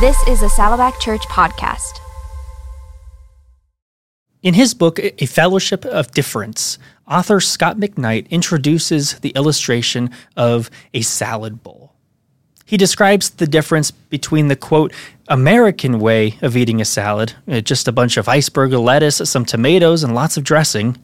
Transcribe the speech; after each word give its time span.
This 0.00 0.22
is 0.28 0.42
a 0.42 0.48
Saddleback 0.48 1.00
Church 1.00 1.22
podcast. 1.22 1.98
In 4.44 4.54
his 4.54 4.72
book, 4.72 5.00
A 5.00 5.26
Fellowship 5.26 5.84
of 5.84 6.12
Differents, 6.12 6.78
author 7.08 7.40
Scot 7.40 7.78
McKnight 7.78 8.30
introduces 8.30 9.14
the 9.14 9.30
illustration 9.30 10.10
of 10.36 10.70
a 10.94 11.00
salad 11.00 11.64
bowl. 11.64 11.96
He 12.64 12.76
describes 12.76 13.30
the 13.30 13.48
difference 13.48 13.90
between 13.90 14.46
the 14.46 14.54
quote, 14.54 14.92
American 15.26 15.98
way 15.98 16.38
of 16.42 16.56
eating 16.56 16.80
a 16.80 16.84
salad, 16.84 17.32
uh, 17.48 17.60
just 17.60 17.88
a 17.88 17.92
bunch 17.92 18.16
of 18.16 18.28
iceberg 18.28 18.70
lettuce, 18.70 19.16
some 19.28 19.44
tomatoes, 19.44 20.04
and 20.04 20.14
lots 20.14 20.36
of 20.36 20.44
dressing, 20.44 20.96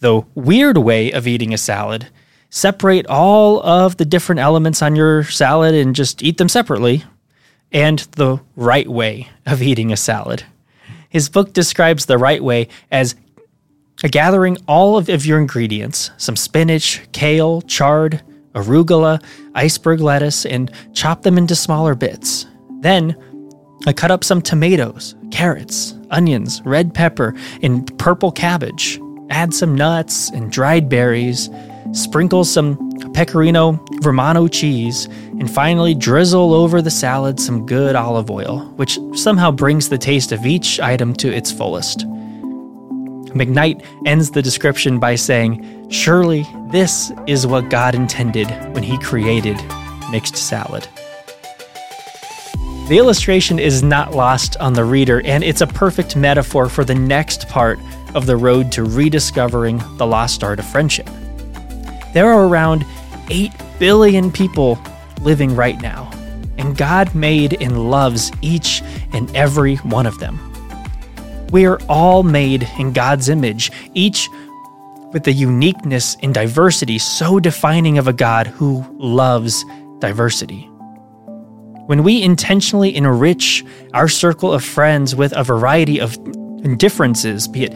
the 0.00 0.22
weird 0.34 0.78
way 0.78 1.12
of 1.12 1.28
eating 1.28 1.54
a 1.54 1.58
salad, 1.58 2.08
separate 2.50 3.06
all 3.06 3.62
of 3.62 3.98
the 3.98 4.04
different 4.04 4.40
elements 4.40 4.82
on 4.82 4.96
your 4.96 5.22
salad 5.22 5.76
and 5.76 5.94
just 5.94 6.24
eat 6.24 6.38
them 6.38 6.48
separately, 6.48 7.04
and 7.72 8.00
the 8.12 8.40
right 8.54 8.88
way 8.88 9.28
of 9.44 9.62
eating 9.62 9.92
a 9.92 9.96
salad. 9.96 10.44
His 11.08 11.28
book 11.28 11.52
describes 11.52 12.06
the 12.06 12.18
right 12.18 12.42
way 12.42 12.68
as 12.90 13.14
gathering 13.96 14.58
all 14.68 14.98
of, 14.98 15.08
your 15.26 15.38
ingredients 15.40 16.10
some 16.16 16.36
spinach, 16.36 17.00
kale, 17.12 17.62
chard, 17.62 18.22
arugula, 18.54 19.22
iceberg 19.54 20.00
lettuce, 20.00 20.44
and 20.46 20.70
chop 20.94 21.22
them 21.22 21.38
into 21.38 21.54
smaller 21.54 21.94
bits. 21.94 22.46
Then, 22.80 23.16
I 23.86 23.92
cut 23.92 24.10
up 24.10 24.24
some 24.24 24.42
tomatoes, 24.42 25.14
carrots, 25.30 25.94
onions, 26.10 26.62
red 26.64 26.94
pepper, 26.94 27.34
and 27.62 27.96
purple 27.98 28.32
cabbage. 28.32 29.00
Add 29.30 29.52
some 29.52 29.74
nuts 29.74 30.30
and 30.30 30.50
dried 30.50 30.88
berries. 30.88 31.50
Sprinkle 31.92 32.44
some 32.44 32.95
pecorino 33.16 33.82
romano 34.02 34.46
cheese, 34.46 35.06
and 35.40 35.50
finally 35.50 35.94
drizzle 35.94 36.52
over 36.52 36.82
the 36.82 36.90
salad 36.90 37.40
some 37.40 37.64
good 37.64 37.96
olive 37.96 38.30
oil, 38.30 38.58
which 38.76 38.98
somehow 39.14 39.50
brings 39.50 39.88
the 39.88 39.96
taste 39.96 40.32
of 40.32 40.44
each 40.44 40.78
item 40.80 41.14
to 41.14 41.34
its 41.34 41.50
fullest. 41.50 42.00
McKnight 43.30 43.82
ends 44.04 44.30
the 44.30 44.42
description 44.42 45.00
by 45.00 45.14
saying, 45.14 45.90
Surely 45.90 46.46
this 46.70 47.10
is 47.26 47.46
what 47.46 47.70
God 47.70 47.94
intended 47.94 48.48
when 48.74 48.82
He 48.82 48.98
created 48.98 49.56
mixed 50.10 50.36
salad. 50.36 50.86
The 52.88 52.98
illustration 52.98 53.58
is 53.58 53.82
not 53.82 54.12
lost 54.12 54.58
on 54.58 54.74
the 54.74 54.84
reader, 54.84 55.22
and 55.24 55.42
it's 55.42 55.62
a 55.62 55.66
perfect 55.66 56.16
metaphor 56.16 56.68
for 56.68 56.84
the 56.84 56.94
next 56.94 57.48
part 57.48 57.78
of 58.14 58.26
the 58.26 58.36
road 58.36 58.70
to 58.72 58.84
rediscovering 58.84 59.82
the 59.96 60.06
lost 60.06 60.44
art 60.44 60.58
of 60.58 60.66
friendship. 60.66 61.08
There 62.12 62.32
are 62.32 62.46
around 62.46 62.84
8 63.28 63.52
billion 63.78 64.30
people 64.30 64.78
living 65.22 65.54
right 65.54 65.80
now, 65.80 66.10
and 66.58 66.76
God 66.76 67.14
made 67.14 67.60
and 67.62 67.90
loves 67.90 68.30
each 68.42 68.82
and 69.12 69.34
every 69.36 69.76
one 69.76 70.06
of 70.06 70.18
them. 70.18 70.38
We 71.52 71.66
are 71.66 71.80
all 71.88 72.22
made 72.22 72.68
in 72.78 72.92
God's 72.92 73.28
image, 73.28 73.70
each 73.94 74.28
with 75.12 75.24
the 75.24 75.32
uniqueness 75.32 76.16
and 76.22 76.34
diversity 76.34 76.98
so 76.98 77.38
defining 77.38 77.98
of 77.98 78.08
a 78.08 78.12
God 78.12 78.46
who 78.46 78.84
loves 78.98 79.64
diversity. 80.00 80.68
When 81.86 82.02
we 82.02 82.20
intentionally 82.22 82.94
enrich 82.96 83.64
our 83.94 84.08
circle 84.08 84.52
of 84.52 84.64
friends 84.64 85.14
with 85.14 85.32
a 85.36 85.44
variety 85.44 86.00
of 86.00 86.18
differences, 86.78 87.46
be 87.46 87.64
it 87.64 87.72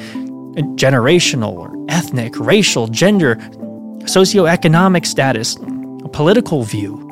generational 0.77 1.53
or 1.53 1.73
ethnic, 1.89 2.37
racial, 2.39 2.89
gender, 2.89 3.37
socioeconomic 4.05 5.07
status, 5.07 5.57
political 6.13 6.63
view, 6.65 7.07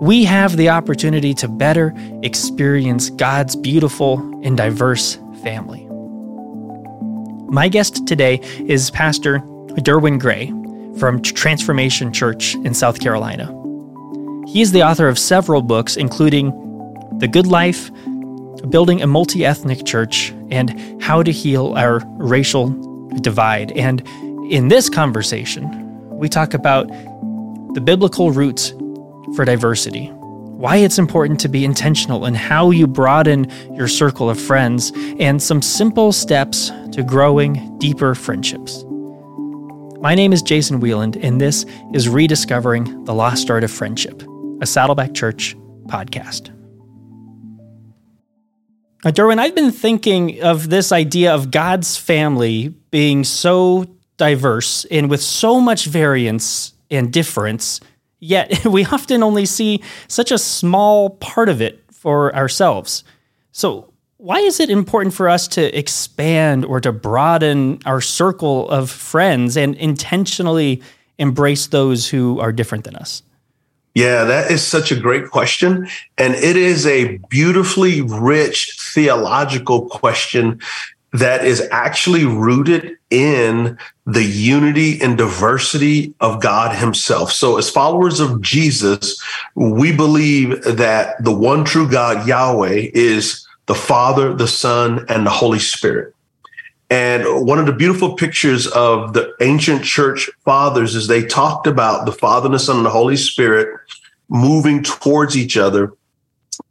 we 0.00 0.24
have 0.24 0.56
the 0.56 0.68
opportunity 0.68 1.34
to 1.34 1.48
better 1.48 1.92
experience 2.22 3.10
God's 3.10 3.56
beautiful 3.56 4.18
and 4.44 4.56
diverse 4.56 5.18
family. 5.42 5.86
My 7.50 7.68
guest 7.68 8.06
today 8.06 8.40
is 8.66 8.90
Pastor 8.90 9.40
Derwin 9.80 10.20
Gray 10.20 10.52
from 10.98 11.22
Transformation 11.22 12.12
Church 12.12 12.54
in 12.56 12.74
South 12.74 13.00
Carolina. 13.00 13.46
He 14.46 14.60
is 14.60 14.72
the 14.72 14.82
author 14.82 15.08
of 15.08 15.18
several 15.18 15.62
books, 15.62 15.96
including 15.96 16.50
The 17.18 17.28
Good 17.28 17.46
Life, 17.46 17.90
Building 18.70 19.02
a 19.02 19.06
Multi 19.06 19.44
Ethnic 19.44 19.84
Church, 19.84 20.32
and 20.50 21.02
How 21.02 21.22
to 21.22 21.32
Heal 21.32 21.74
Our 21.76 22.02
Racial 22.18 22.68
Divide. 23.20 23.72
And 23.72 24.06
in 24.50 24.68
this 24.68 24.88
conversation, 24.88 25.87
we 26.18 26.28
talk 26.28 26.52
about 26.52 26.88
the 27.74 27.80
biblical 27.80 28.32
roots 28.32 28.70
for 29.36 29.44
diversity, 29.44 30.06
why 30.06 30.76
it's 30.76 30.98
important 30.98 31.38
to 31.38 31.48
be 31.48 31.64
intentional 31.64 32.26
in 32.26 32.34
how 32.34 32.72
you 32.72 32.88
broaden 32.88 33.48
your 33.74 33.86
circle 33.86 34.28
of 34.28 34.40
friends, 34.40 34.90
and 35.20 35.40
some 35.40 35.62
simple 35.62 36.10
steps 36.10 36.72
to 36.90 37.04
growing 37.04 37.78
deeper 37.78 38.16
friendships. 38.16 38.84
My 40.00 40.16
name 40.16 40.32
is 40.32 40.42
Jason 40.42 40.80
Wieland, 40.80 41.16
and 41.16 41.40
this 41.40 41.64
is 41.94 42.08
Rediscovering 42.08 43.04
the 43.04 43.14
Lost 43.14 43.48
Art 43.48 43.62
of 43.62 43.70
Friendship, 43.70 44.20
a 44.60 44.66
Saddleback 44.66 45.14
Church 45.14 45.56
podcast. 45.86 46.52
Now, 49.04 49.12
Derwin, 49.12 49.38
I've 49.38 49.54
been 49.54 49.70
thinking 49.70 50.42
of 50.42 50.68
this 50.68 50.90
idea 50.90 51.32
of 51.32 51.52
God's 51.52 51.96
family 51.96 52.74
being 52.90 53.22
so 53.22 53.86
diverse 54.18 54.84
and 54.90 55.08
with 55.08 55.22
so 55.22 55.60
much 55.60 55.86
variance 55.86 56.74
and 56.90 57.12
difference 57.12 57.80
Yet 58.20 58.64
we 58.64 58.84
often 58.84 59.22
only 59.22 59.46
see 59.46 59.82
such 60.06 60.30
a 60.30 60.38
small 60.38 61.10
part 61.10 61.48
of 61.48 61.60
it 61.60 61.84
for 61.92 62.34
ourselves. 62.34 63.04
So, 63.52 63.92
why 64.16 64.40
is 64.40 64.58
it 64.58 64.68
important 64.68 65.14
for 65.14 65.28
us 65.28 65.46
to 65.48 65.78
expand 65.78 66.64
or 66.64 66.80
to 66.80 66.90
broaden 66.90 67.78
our 67.86 68.00
circle 68.00 68.68
of 68.68 68.90
friends 68.90 69.56
and 69.56 69.76
intentionally 69.76 70.82
embrace 71.18 71.68
those 71.68 72.08
who 72.08 72.40
are 72.40 72.50
different 72.50 72.82
than 72.82 72.96
us? 72.96 73.22
Yeah, 73.94 74.24
that 74.24 74.50
is 74.50 74.66
such 74.66 74.90
a 74.90 74.96
great 74.96 75.30
question. 75.30 75.88
And 76.18 76.34
it 76.34 76.56
is 76.56 76.84
a 76.84 77.18
beautifully 77.28 78.02
rich 78.02 78.76
theological 78.92 79.88
question 79.88 80.60
that 81.12 81.44
is 81.44 81.66
actually 81.70 82.24
rooted 82.24 82.96
in 83.10 83.78
the 84.06 84.24
unity 84.24 85.00
and 85.00 85.16
diversity 85.16 86.14
of 86.20 86.42
God 86.42 86.76
Himself. 86.76 87.32
So, 87.32 87.56
as 87.56 87.70
followers 87.70 88.20
of 88.20 88.42
Jesus, 88.42 89.22
we 89.54 89.94
believe 89.94 90.62
that 90.64 91.22
the 91.24 91.34
one 91.34 91.64
true 91.64 91.88
God, 91.90 92.26
Yahweh, 92.26 92.90
is 92.92 93.46
the 93.66 93.74
Father, 93.74 94.34
the 94.34 94.48
Son, 94.48 95.06
and 95.08 95.24
the 95.24 95.30
Holy 95.30 95.58
Spirit. 95.58 96.14
And 96.90 97.46
one 97.46 97.58
of 97.58 97.66
the 97.66 97.72
beautiful 97.72 98.14
pictures 98.14 98.66
of 98.68 99.12
the 99.12 99.34
ancient 99.40 99.84
church 99.84 100.30
fathers 100.44 100.94
is 100.94 101.06
they 101.06 101.24
talked 101.24 101.66
about 101.66 102.06
the 102.06 102.12
Father, 102.12 102.48
the 102.48 102.58
Son, 102.58 102.78
and 102.78 102.86
the 102.86 102.90
Holy 102.90 103.16
Spirit 103.16 103.78
moving 104.30 104.82
towards 104.82 105.36
each 105.36 105.56
other 105.56 105.92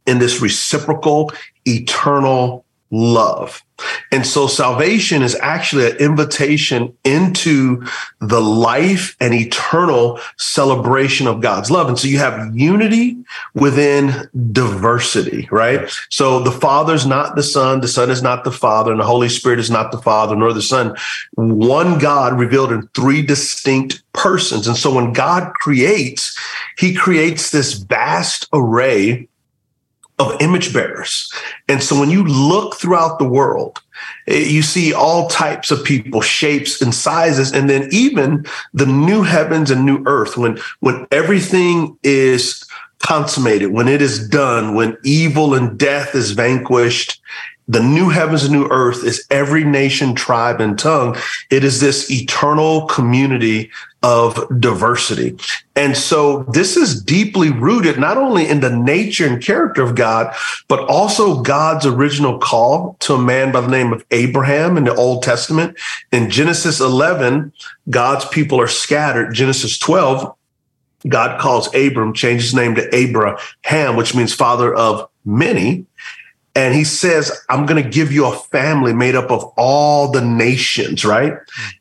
in 0.06 0.18
this 0.18 0.40
reciprocal, 0.40 1.32
eternal 1.66 2.64
love. 2.90 3.62
And 4.10 4.26
so 4.26 4.46
salvation 4.46 5.22
is 5.22 5.36
actually 5.36 5.90
an 5.90 5.96
invitation 5.98 6.96
into 7.04 7.84
the 8.20 8.40
life 8.40 9.16
and 9.20 9.32
eternal 9.32 10.18
celebration 10.36 11.28
of 11.28 11.40
God's 11.40 11.70
love. 11.70 11.88
And 11.88 11.98
so 11.98 12.08
you 12.08 12.18
have 12.18 12.56
unity 12.56 13.16
within 13.54 14.28
diversity, 14.52 15.48
right? 15.52 15.88
So 16.08 16.40
the 16.40 16.50
Father's 16.50 17.06
not 17.06 17.36
the 17.36 17.42
Son, 17.42 17.80
the 17.80 17.88
Son 17.88 18.10
is 18.10 18.22
not 18.22 18.42
the 18.42 18.50
Father, 18.50 18.90
and 18.90 19.00
the 19.00 19.06
Holy 19.06 19.28
Spirit 19.28 19.60
is 19.60 19.70
not 19.70 19.92
the 19.92 20.02
Father 20.02 20.34
nor 20.34 20.52
the 20.52 20.62
Son. 20.62 20.96
One 21.34 21.98
God 21.98 22.38
revealed 22.38 22.72
in 22.72 22.88
three 22.94 23.22
distinct 23.22 24.02
persons. 24.12 24.66
And 24.66 24.76
so 24.76 24.92
when 24.92 25.12
God 25.12 25.52
creates, 25.54 26.36
he 26.78 26.94
creates 26.94 27.50
this 27.50 27.74
vast 27.74 28.48
array 28.52 29.27
of 30.18 30.36
image 30.40 30.72
bearers. 30.72 31.32
And 31.68 31.82
so 31.82 31.98
when 31.98 32.10
you 32.10 32.24
look 32.24 32.76
throughout 32.76 33.18
the 33.18 33.28
world, 33.28 33.80
eh, 34.26 34.38
you 34.38 34.62
see 34.62 34.92
all 34.92 35.28
types 35.28 35.70
of 35.70 35.84
people, 35.84 36.20
shapes 36.20 36.82
and 36.82 36.94
sizes, 36.94 37.52
and 37.52 37.70
then 37.70 37.88
even 37.92 38.44
the 38.74 38.86
new 38.86 39.22
heavens 39.22 39.70
and 39.70 39.84
new 39.84 40.02
earth, 40.06 40.36
when, 40.36 40.58
when 40.80 41.06
everything 41.12 41.96
is 42.02 42.64
consummated, 42.98 43.72
when 43.72 43.86
it 43.86 44.02
is 44.02 44.28
done, 44.28 44.74
when 44.74 44.96
evil 45.04 45.54
and 45.54 45.78
death 45.78 46.14
is 46.14 46.32
vanquished 46.32 47.20
the 47.68 47.82
new 47.82 48.08
heavens 48.08 48.44
and 48.44 48.52
new 48.52 48.66
earth 48.70 49.04
is 49.04 49.26
every 49.30 49.62
nation, 49.62 50.14
tribe, 50.14 50.60
and 50.60 50.78
tongue. 50.78 51.16
It 51.50 51.64
is 51.64 51.80
this 51.80 52.10
eternal 52.10 52.86
community 52.86 53.70
of 54.02 54.46
diversity. 54.58 55.36
And 55.76 55.96
so 55.96 56.44
this 56.44 56.76
is 56.76 57.02
deeply 57.02 57.50
rooted 57.50 57.98
not 57.98 58.16
only 58.16 58.48
in 58.48 58.60
the 58.60 58.74
nature 58.74 59.26
and 59.26 59.42
character 59.42 59.82
of 59.82 59.94
God, 59.94 60.34
but 60.68 60.80
also 60.88 61.42
God's 61.42 61.84
original 61.84 62.38
call 62.38 62.96
to 63.00 63.14
a 63.14 63.22
man 63.22 63.52
by 63.52 63.60
the 63.60 63.68
name 63.68 63.92
of 63.92 64.04
Abraham 64.12 64.76
in 64.76 64.84
the 64.84 64.94
Old 64.94 65.22
Testament. 65.22 65.76
In 66.10 66.30
Genesis 66.30 66.80
11, 66.80 67.52
God's 67.90 68.24
people 68.26 68.60
are 68.60 68.68
scattered. 68.68 69.34
Genesis 69.34 69.78
12, 69.78 70.34
God 71.06 71.40
calls 71.40 71.72
Abram, 71.74 72.14
changes 72.14 72.46
his 72.46 72.54
name 72.54 72.76
to 72.76 72.94
Abraham, 72.94 73.96
which 73.96 74.14
means 74.14 74.32
father 74.32 74.74
of 74.74 75.08
many. 75.24 75.84
And 76.58 76.74
he 76.74 76.82
says, 76.82 77.30
I'm 77.48 77.66
going 77.66 77.80
to 77.80 77.88
give 77.88 78.10
you 78.10 78.26
a 78.26 78.36
family 78.36 78.92
made 78.92 79.14
up 79.14 79.30
of 79.30 79.44
all 79.56 80.10
the 80.10 80.20
nations, 80.20 81.04
right? 81.04 81.34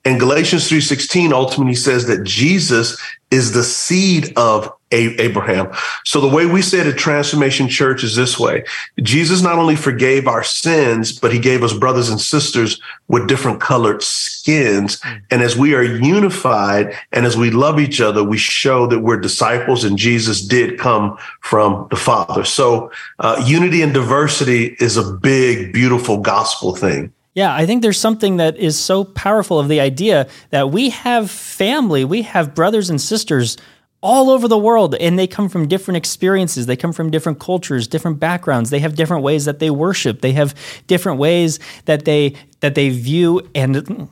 And 0.06 0.20
Galatians 0.20 0.70
3:16 0.70 1.34
ultimately 1.34 1.74
says 1.74 2.06
that 2.06 2.24
Jesus 2.24 2.96
is 3.32 3.54
the 3.54 3.64
seed 3.64 4.34
of 4.38 4.72
Abraham. 4.92 5.72
So 6.06 6.22
the 6.22 6.34
way 6.34 6.45
we 6.45 6.62
say 6.62 6.80
it 6.80 6.88
at 6.88 6.98
Transformation 6.98 7.68
Church 7.68 8.04
is 8.04 8.16
this 8.16 8.39
way. 8.39 8.63
Jesus 9.01 9.42
not 9.42 9.57
only 9.57 9.75
forgave 9.75 10.28
our 10.28 10.44
sins, 10.44 11.12
but 11.12 11.34
he 11.34 11.39
gave 11.39 11.63
us 11.63 11.74
brothers 11.74 12.10
and 12.10 12.19
sisters 12.22 12.80
with 13.07 13.28
different 13.28 13.60
colored 13.60 14.01
skins. 14.01 15.01
And 15.30 15.42
as 15.42 15.57
we 15.57 15.75
are 15.75 15.84
unified 15.84 16.95
and 17.12 17.25
as 17.25 17.36
we 17.36 17.51
love 17.51 17.80
each 17.80 18.00
other, 18.00 18.24
we 18.24 18.38
show 18.38 18.88
that 18.88 19.00
we're 19.00 19.19
disciples 19.19 19.84
and 19.84 19.98
Jesus 19.98 20.42
did 20.42 20.80
come 20.80 21.18
from 21.42 21.88
the 21.90 21.98
Father. 21.98 22.45
So 22.45 22.92
uh, 23.19 23.44
unity 23.45 23.81
and 23.81 23.94
diversity 23.94 24.78
is 24.80 24.95
a 24.95 25.12
big, 25.13 25.74
beautiful 25.74 26.18
gospel 26.19 26.75
thing. 26.75 27.12
Yeah, 27.33 27.54
I 27.54 27.68
think 27.68 27.83
there's 27.83 28.00
something 28.00 28.38
that 28.38 28.57
is 28.57 28.80
so 28.80 29.04
powerful 29.04 29.60
of 29.60 29.68
the 29.68 29.80
idea 29.80 30.28
that 30.50 30.72
we 30.72 30.90
have 30.90 31.30
family, 31.30 32.04
we 32.04 32.24
have 32.24 32.56
brothers 32.56 32.90
and 32.90 33.00
sisters 33.00 33.57
all 34.02 34.30
over 34.30 34.48
the 34.48 34.58
world 34.58 34.96
and 34.96 35.18
they 35.18 35.28
come 35.28 35.50
from 35.50 35.68
different 35.68 35.98
experiences. 35.98 36.66
They 36.66 36.76
come 36.76 36.94
from 36.94 37.10
different 37.10 37.40
cultures 37.40 37.88
different 37.88 38.20
backgrounds. 38.20 38.70
They 38.70 38.80
have 38.80 38.96
different 38.96 39.24
ways 39.24 39.46
that 39.46 39.60
they 39.60 39.70
worship. 39.70 40.22
They 40.22 40.34
have 40.34 40.54
different 40.88 41.20
ways 41.20 41.60
that 41.86 42.06
they 42.06 42.36
that 42.60 42.76
they 42.76 42.90
view 42.90 43.50
and 43.56 44.10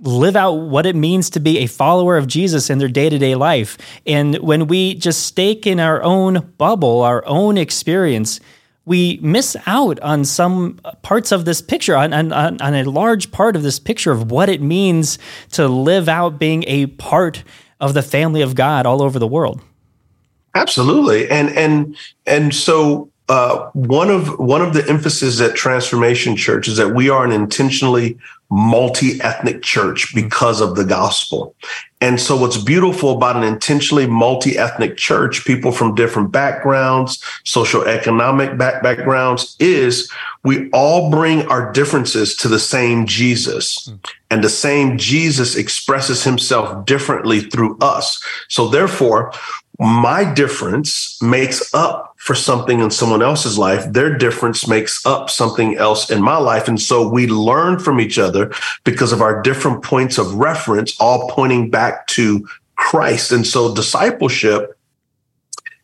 live 0.00 0.34
out 0.34 0.52
what 0.54 0.86
it 0.86 0.96
means 0.96 1.30
to 1.30 1.40
be 1.40 1.58
a 1.58 1.66
follower 1.66 2.16
of 2.16 2.26
Jesus 2.26 2.68
in 2.68 2.78
their 2.78 2.88
day-to-day 2.88 3.36
life. 3.36 3.78
And 4.04 4.36
when 4.38 4.66
we 4.66 4.94
just 4.94 5.24
stake 5.24 5.66
in 5.66 5.78
our 5.78 6.02
own 6.02 6.52
bubble 6.58 7.02
our 7.02 7.24
own 7.26 7.58
experience 7.58 8.40
we 8.84 9.18
miss 9.22 9.56
out 9.66 10.00
on 10.00 10.24
some 10.24 10.80
parts 11.02 11.30
of 11.30 11.44
this 11.44 11.62
picture, 11.62 11.94
on, 11.94 12.12
on, 12.12 12.32
on 12.32 12.74
a 12.74 12.82
large 12.82 13.30
part 13.30 13.54
of 13.54 13.62
this 13.62 13.78
picture 13.78 14.10
of 14.10 14.30
what 14.30 14.48
it 14.48 14.60
means 14.60 15.18
to 15.52 15.68
live 15.68 16.08
out 16.08 16.38
being 16.38 16.64
a 16.66 16.86
part 16.86 17.44
of 17.82 17.92
the 17.92 18.02
family 18.02 18.40
of 18.40 18.54
God 18.54 18.86
all 18.86 19.02
over 19.02 19.18
the 19.18 19.26
world. 19.26 19.60
Absolutely, 20.54 21.28
and 21.28 21.50
and 21.50 21.96
and 22.26 22.54
so 22.54 23.10
uh, 23.28 23.70
one 23.72 24.10
of 24.10 24.38
one 24.38 24.62
of 24.62 24.72
the 24.72 24.88
emphasis 24.88 25.40
at 25.40 25.54
Transformation 25.54 26.36
Church 26.36 26.68
is 26.68 26.76
that 26.76 26.94
we 26.94 27.10
are 27.10 27.24
an 27.24 27.32
intentionally 27.32 28.18
multi-ethnic 28.50 29.62
church 29.62 30.14
because 30.14 30.60
of 30.60 30.76
the 30.76 30.84
gospel. 30.84 31.54
And 32.02 32.20
so 32.20 32.36
what's 32.36 32.58
beautiful 32.58 33.16
about 33.16 33.36
an 33.36 33.44
intentionally 33.44 34.06
multi-ethnic 34.06 34.98
church, 34.98 35.46
people 35.46 35.72
from 35.72 35.94
different 35.94 36.32
backgrounds, 36.32 37.24
social 37.44 37.82
economic 37.84 38.58
back- 38.58 38.82
backgrounds 38.82 39.56
is 39.58 40.12
we 40.44 40.68
all 40.70 41.10
bring 41.10 41.46
our 41.46 41.72
differences 41.72 42.36
to 42.36 42.48
the 42.48 42.58
same 42.58 43.06
Jesus. 43.06 43.88
Mm. 43.88 44.10
And 44.30 44.44
the 44.44 44.48
same 44.48 44.98
Jesus 44.98 45.56
expresses 45.56 46.24
himself 46.24 46.84
differently 46.84 47.40
through 47.40 47.78
us. 47.80 48.22
So 48.48 48.68
therefore, 48.68 49.32
my 49.78 50.24
difference 50.32 51.20
makes 51.22 51.72
up 51.74 52.14
for 52.16 52.34
something 52.34 52.80
in 52.80 52.90
someone 52.90 53.22
else's 53.22 53.58
life. 53.58 53.92
Their 53.92 54.16
difference 54.16 54.66
makes 54.68 55.04
up 55.04 55.28
something 55.28 55.76
else 55.76 56.10
in 56.10 56.22
my 56.22 56.36
life. 56.36 56.68
And 56.68 56.80
so 56.80 57.08
we 57.08 57.26
learn 57.26 57.78
from 57.78 58.00
each 58.00 58.18
other 58.18 58.52
because 58.84 59.12
of 59.12 59.20
our 59.20 59.42
different 59.42 59.82
points 59.82 60.18
of 60.18 60.34
reference, 60.34 60.98
all 61.00 61.28
pointing 61.30 61.70
back 61.70 62.06
to 62.08 62.46
Christ. 62.76 63.32
And 63.32 63.46
so 63.46 63.74
discipleship 63.74 64.78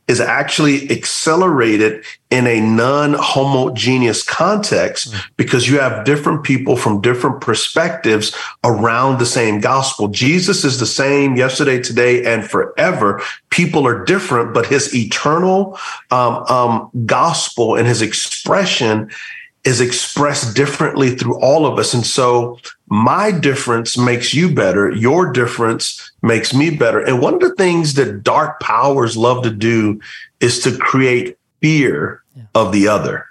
is 0.09 0.21
actually 0.21 0.91
accelerated 0.91 2.05
in 2.31 2.47
a 2.47 2.61
non-homogeneous 2.61 4.23
context 4.23 5.13
mm. 5.13 5.21
because 5.37 5.69
you 5.69 5.79
have 5.79 6.05
different 6.05 6.43
people 6.43 6.77
from 6.77 7.01
different 7.01 7.41
perspectives 7.41 8.35
around 8.65 9.19
the 9.19 9.27
same 9.27 9.61
gospel. 9.61 10.09
Jesus 10.09 10.65
is 10.65 10.81
the 10.81 10.87
same 10.87 11.37
yesterday, 11.37 11.81
today, 11.81 12.25
and 12.25 12.49
forever. 12.49 13.23
People 13.51 13.87
are 13.87 14.05
different, 14.05 14.55
but 14.55 14.67
his 14.67 14.95
eternal 14.95 15.79
um, 16.11 16.45
um, 16.49 16.91
gospel 17.07 17.77
and 17.77 17.87
his 17.87 18.03
expression 18.03 19.11
is 19.65 19.81
expressed 19.81 20.57
differently 20.57 21.15
through 21.15 21.39
all 21.41 21.67
of 21.67 21.79
us. 21.79 21.93
And 21.93 22.07
so 22.07 22.59
my 22.87 23.31
difference 23.31 23.99
makes 23.99 24.33
you 24.33 24.55
better. 24.55 24.91
Your 24.91 25.33
difference 25.33 26.11
makes 26.23 26.55
me 26.55 26.71
better. 26.71 27.01
And 27.01 27.21
one 27.21 27.35
of 27.35 27.41
the 27.41 27.55
things 27.55 27.95
that 27.95 28.23
dark 28.23 28.61
powers 28.61 29.17
love 29.17 29.43
to 29.43 29.51
do 29.51 30.01
is 30.41 30.61
to 30.61 30.77
create 30.77 31.39
fear 31.61 32.23
yeah. 32.37 32.45
of 32.55 32.73
the 32.73 32.89
other. 32.89 33.27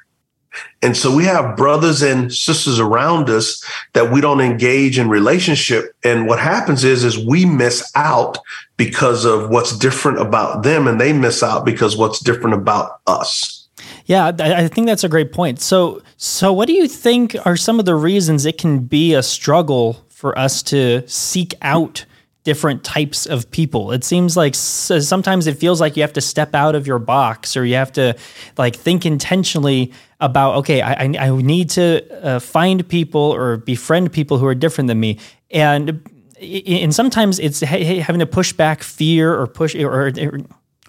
And 0.82 0.96
so 0.96 1.16
we 1.16 1.26
have 1.26 1.58
brothers 1.58 2.02
and 2.02 2.34
sisters 2.34 2.80
around 2.80 3.30
us 3.30 3.64
that 3.94 4.12
we 4.12 4.22
don't 4.22 4.42
engage 4.42 5.00
in 5.00 5.10
relationship. 5.10 5.96
And 6.04 6.28
what 6.28 6.40
happens 6.40 6.84
is, 6.84 7.04
is 7.04 7.18
we 7.18 7.46
miss 7.46 7.92
out 7.96 8.38
because 8.76 9.26
of 9.26 9.50
what's 9.50 9.78
different 9.78 10.20
about 10.20 10.64
them 10.64 10.88
and 10.88 11.00
they 11.00 11.14
miss 11.14 11.42
out 11.42 11.66
because 11.66 11.98
what's 11.98 12.20
different 12.20 12.56
about 12.56 13.00
us. 13.08 13.57
Yeah, 14.06 14.32
I 14.40 14.68
think 14.68 14.88
that's 14.88 15.04
a 15.04 15.10
great 15.10 15.32
point. 15.32 15.60
So, 15.60 16.02
so 16.18 16.52
what 16.52 16.68
do 16.68 16.74
you 16.74 16.88
think 16.88 17.36
are 17.46 17.56
some 17.56 17.80
of 17.80 17.86
the 17.86 17.96
reasons 17.96 18.46
it 18.46 18.58
can 18.58 18.80
be 18.80 19.14
a 19.14 19.22
struggle 19.22 20.06
for 20.10 20.38
us 20.38 20.64
to 20.64 21.08
seek 21.08 21.54
out 21.62 22.06
different 22.44 22.84
types 22.84 23.26
of 23.26 23.52
people? 23.52 23.92
It 23.92 24.04
seems 24.04 24.36
like 24.36 24.56
sometimes 24.56 25.46
it 25.48 25.58
feels 25.58 25.80
like 25.80 25.96
you 25.96 26.04
have 26.04 26.14
to 26.14 26.22
step 26.22 26.56
out 26.56 26.74
of 26.74 26.88
your 26.88 27.00
box, 27.00 27.56
or 27.56 27.66
you 27.66 27.76
have 27.76 27.92
to 27.94 28.16
like 28.58 28.76
think 28.76 29.06
intentionally 29.06 29.92
about, 30.20 30.56
okay, 30.56 30.82
I, 30.82 31.04
I 31.04 31.30
need 31.30 31.70
to 31.72 32.26
uh, 32.26 32.40
find 32.40 32.88
people 32.88 33.22
or 33.22 33.58
befriend 33.58 34.12
people 34.12 34.40
who 34.40 34.48
are 34.48 34.56
different 34.56 34.88
than 34.88 35.00
me, 35.00 35.20
and 35.52 36.02
and 36.40 36.94
sometimes 36.94 37.40
it's 37.40 37.60
having 37.62 38.20
to 38.20 38.26
push 38.26 38.54
back 38.54 38.84
fear 38.84 39.34
or 39.34 39.48
push 39.48 39.76
or 39.76 40.12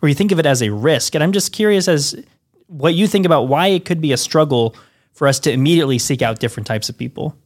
or 0.00 0.08
you 0.08 0.14
think 0.14 0.31
of 0.31 0.38
it 0.38 0.46
as 0.46 0.62
a 0.62 0.70
risk. 0.70 1.14
And 1.14 1.25
I'm 1.25 1.32
just 1.32 1.52
curious 1.52 1.88
as 1.88 2.14
what 2.68 2.94
you 2.94 3.06
think 3.06 3.26
about 3.26 3.48
why 3.48 3.66
it 3.66 3.84
could 3.84 4.00
be 4.00 4.12
a 4.12 4.16
struggle 4.16 4.74
for 5.12 5.26
us 5.26 5.40
to 5.40 5.52
immediately 5.52 5.98
seek 5.98 6.22
out 6.22 6.38
different 6.38 6.66
types 6.66 6.88
of 6.88 6.96
people. 6.96 7.36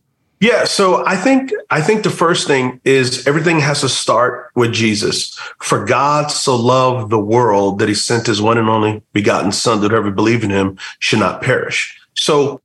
Yeah, 0.41 0.65
so 0.65 1.07
I 1.07 1.17
think 1.17 1.53
I 1.71 1.81
think 1.81 2.03
the 2.03 2.11
first 2.11 2.49
thing 2.49 2.81
is 2.85 3.25
everything 3.29 3.61
has 3.61 3.81
to 3.83 3.89
start 3.89 4.51
with 4.57 4.73
Jesus. 4.73 5.39
For 5.61 5.85
God 5.85 6.33
so 6.33 6.57
loved 6.57 7.11
the 7.11 7.19
world 7.19 7.79
that 7.79 7.89
he 7.89 7.95
sent 7.95 8.27
his 8.27 8.43
one 8.43 8.59
and 8.59 8.69
only 8.69 9.03
begotten 9.13 9.53
son 9.53 9.81
that 9.81 9.93
whoever 9.93 10.11
believe 10.11 10.43
in 10.43 10.51
him 10.51 10.79
should 10.99 11.21
not 11.21 11.43
perish. 11.43 11.97
So 12.15 12.61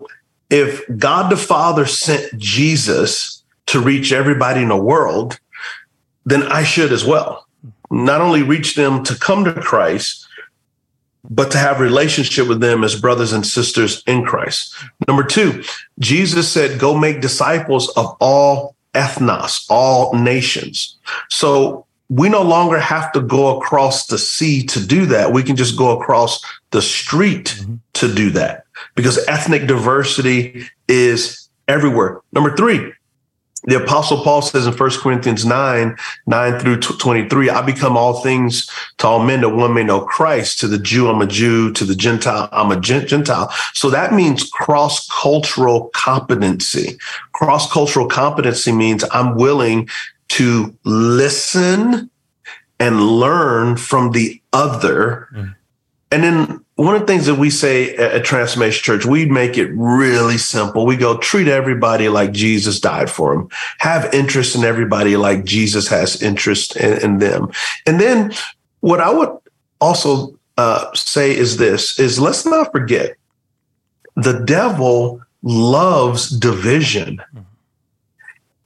if 0.50 0.84
God 0.98 1.30
the 1.30 1.38
Father 1.38 1.86
sent 1.86 2.36
Jesus 2.38 3.44
to 3.68 3.80
reach 3.80 4.12
everybody 4.12 4.64
in 4.64 4.70
the 4.70 4.76
world, 4.76 5.40
then 6.26 6.44
I 6.44 6.64
should 6.64 6.92
as 6.92 7.06
well. 7.06 7.46
Not 7.92 8.22
only 8.22 8.42
reach 8.42 8.76
them 8.76 9.04
to 9.04 9.16
come 9.16 9.46
to 9.46 9.54
Christ, 9.54 10.27
but 11.30 11.52
to 11.52 11.58
have 11.58 11.80
relationship 11.80 12.48
with 12.48 12.60
them 12.60 12.84
as 12.84 13.00
brothers 13.00 13.34
and 13.34 13.46
sisters 13.46 14.04
in 14.08 14.26
Christ. 14.26 14.74
Number 15.08 15.24
two, 15.24 15.64
Jesus 16.00 16.52
said, 16.52 16.80
go 16.80 16.98
make 16.98 17.22
disciples 17.22 17.90
of 17.90 18.16
all 18.20 18.76
ethnos, 18.94 19.66
all 19.70 20.14
nations. 20.14 20.98
So 21.30 21.86
we 22.10 22.30
no 22.30 22.42
longer 22.42 22.80
have 22.80 23.12
to 23.12 23.22
go 23.22 23.58
across 23.58 24.08
the 24.08 24.18
sea 24.18 24.64
to 24.68 24.86
do 24.86 25.06
that. 25.08 25.34
We 25.34 25.44
can 25.44 25.56
just 25.56 25.78
go 25.78 26.00
across 26.00 26.44
the 26.72 26.82
street 26.82 27.56
mm-hmm. 27.60 27.76
to 27.94 28.14
do 28.14 28.30
that 28.32 28.66
because 28.96 29.26
ethnic 29.28 29.68
diversity 29.68 30.68
is 30.88 31.50
everywhere. 31.68 32.22
Number 32.32 32.56
three, 32.56 32.94
the 33.68 33.84
apostle 33.84 34.24
Paul 34.24 34.42
says 34.42 34.66
in 34.66 34.74
1 34.74 34.90
Corinthians 35.02 35.46
9, 35.46 35.98
9 36.26 36.60
through 36.60 36.80
23, 36.80 37.50
I 37.50 37.62
become 37.62 37.98
all 37.98 38.22
things 38.22 38.70
to 39.00 39.08
all 39.08 39.24
men 39.24 39.42
that 39.42 39.50
one 39.50 39.74
may 39.74 39.84
know 39.84 40.06
Christ. 40.06 40.60
To 40.60 40.68
the 40.70 40.80
Jew, 40.80 41.10
I'm 41.10 41.22
a 41.22 41.28
Jew. 41.28 41.74
To 41.74 41.84
the 41.84 41.94
Gentile, 41.94 42.48
I'm 42.54 42.72
a 42.72 42.80
Gentile. 42.80 43.52
So 43.74 43.90
that 43.90 44.14
means 44.14 44.50
cross 44.50 45.06
cultural 45.10 45.92
competency. 45.94 46.98
Cross 47.34 47.70
cultural 47.72 48.08
competency 48.08 48.72
means 48.72 49.04
I'm 49.12 49.36
willing 49.36 49.90
to 50.30 50.74
listen 50.86 52.10
and 52.80 53.02
learn 53.02 53.76
from 53.76 54.12
the 54.12 54.42
other. 54.54 55.28
Mm. 55.34 55.56
And 56.14 56.24
then 56.24 56.66
one 56.78 56.94
of 56.94 57.02
the 57.02 57.08
things 57.08 57.26
that 57.26 57.36
we 57.36 57.50
say 57.50 57.96
at 57.96 58.24
Transformation 58.24 58.84
Church, 58.84 59.04
we 59.04 59.26
make 59.26 59.58
it 59.58 59.72
really 59.74 60.38
simple. 60.38 60.86
We 60.86 60.96
go 60.96 61.18
treat 61.18 61.48
everybody 61.48 62.08
like 62.08 62.32
Jesus 62.34 62.80
died 62.80 63.10
for 63.10 63.34
them. 63.34 63.50
Have 63.80 64.14
interest 64.14 64.56
in 64.56 64.64
everybody 64.64 65.18
like 65.18 65.44
Jesus 65.44 65.88
has 65.88 66.22
interest 66.22 66.76
in, 66.76 67.02
in 67.02 67.18
them. 67.18 67.52
And 67.88 68.00
then 68.00 68.32
what 68.82 69.02
I 69.02 69.12
would 69.12 69.36
also 69.82 70.38
uh, 70.58 70.94
say 70.94 71.36
is 71.36 71.58
this: 71.58 72.00
is 72.00 72.20
let's 72.20 72.46
not 72.46 72.72
forget 72.72 73.18
the 74.16 74.40
devil 74.46 75.20
loves 75.42 76.30
division, 76.30 77.20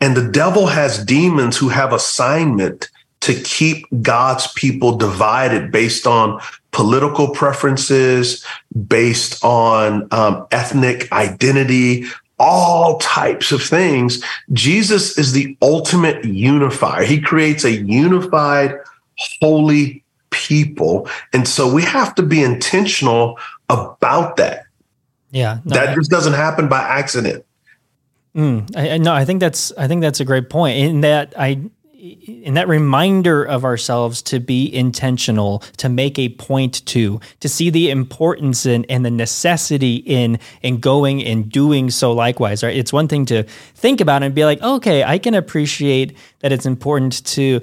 and 0.01 0.17
the 0.17 0.29
devil 0.29 0.67
has 0.67 1.05
demons 1.05 1.57
who 1.57 1.69
have 1.69 1.93
assignment 1.93 2.89
to 3.21 3.33
keep 3.41 3.85
God's 4.01 4.47
people 4.53 4.97
divided 4.97 5.71
based 5.71 6.05
on 6.05 6.41
political 6.71 7.29
preferences, 7.29 8.45
based 8.87 9.43
on 9.43 10.07
um, 10.11 10.47
ethnic 10.51 11.11
identity, 11.11 12.05
all 12.39 12.97
types 12.97 13.51
of 13.51 13.61
things. 13.61 14.23
Jesus 14.51 15.17
is 15.17 15.33
the 15.33 15.55
ultimate 15.61 16.25
unifier. 16.25 17.03
He 17.03 17.21
creates 17.21 17.63
a 17.63 17.71
unified, 17.71 18.75
holy 19.39 20.03
people. 20.31 21.07
And 21.33 21.47
so 21.47 21.71
we 21.71 21.83
have 21.83 22.15
to 22.15 22.23
be 22.23 22.41
intentional 22.41 23.37
about 23.69 24.37
that. 24.37 24.63
Yeah. 25.29 25.59
No, 25.63 25.75
that 25.75 25.95
just 25.95 26.09
doesn't 26.09 26.33
happen 26.33 26.67
by 26.67 26.79
accident. 26.79 27.45
Mm, 28.35 28.75
I, 28.75 28.97
no, 28.97 29.13
I 29.13 29.25
think 29.25 29.39
that's 29.41 29.71
I 29.77 29.87
think 29.87 30.01
that's 30.01 30.21
a 30.21 30.25
great 30.25 30.49
point. 30.49 30.77
In 30.77 31.01
that 31.01 31.33
I 31.37 31.59
in 32.01 32.55
that 32.55 32.67
reminder 32.67 33.43
of 33.43 33.63
ourselves 33.63 34.23
to 34.23 34.39
be 34.39 34.73
intentional, 34.73 35.59
to 35.77 35.87
make 35.87 36.17
a 36.17 36.29
point 36.29 36.83
to, 36.87 37.19
to 37.39 37.47
see 37.47 37.69
the 37.69 37.91
importance 37.91 38.65
in, 38.65 38.85
and 38.85 39.05
the 39.05 39.11
necessity 39.11 39.97
in 39.97 40.39
in 40.63 40.79
going 40.79 41.23
and 41.23 41.49
doing 41.51 41.91
so 41.91 42.11
likewise. 42.11 42.63
Right? 42.63 42.75
It's 42.75 42.91
one 42.91 43.07
thing 43.07 43.25
to 43.27 43.43
think 43.75 44.01
about 44.01 44.23
and 44.23 44.33
be 44.33 44.45
like, 44.45 44.61
okay, 44.61 45.03
I 45.03 45.19
can 45.19 45.35
appreciate 45.35 46.17
that 46.39 46.51
it's 46.51 46.65
important 46.65 47.23
to 47.27 47.61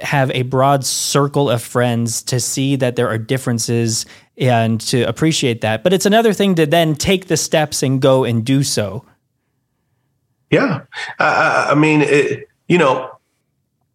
have 0.00 0.30
a 0.32 0.42
broad 0.42 0.84
circle 0.84 1.48
of 1.48 1.62
friends 1.62 2.22
to 2.24 2.40
see 2.40 2.76
that 2.76 2.96
there 2.96 3.08
are 3.08 3.18
differences 3.18 4.04
and 4.36 4.80
to 4.82 5.02
appreciate 5.02 5.62
that. 5.62 5.82
But 5.82 5.92
it's 5.92 6.06
another 6.06 6.32
thing 6.32 6.54
to 6.56 6.66
then 6.66 6.94
take 6.94 7.26
the 7.26 7.36
steps 7.36 7.82
and 7.82 8.02
go 8.02 8.24
and 8.24 8.44
do 8.44 8.62
so. 8.62 9.04
Yeah. 10.50 10.82
I, 11.18 11.68
I 11.70 11.74
mean, 11.74 12.02
it, 12.02 12.48
you 12.68 12.78
know, 12.78 13.17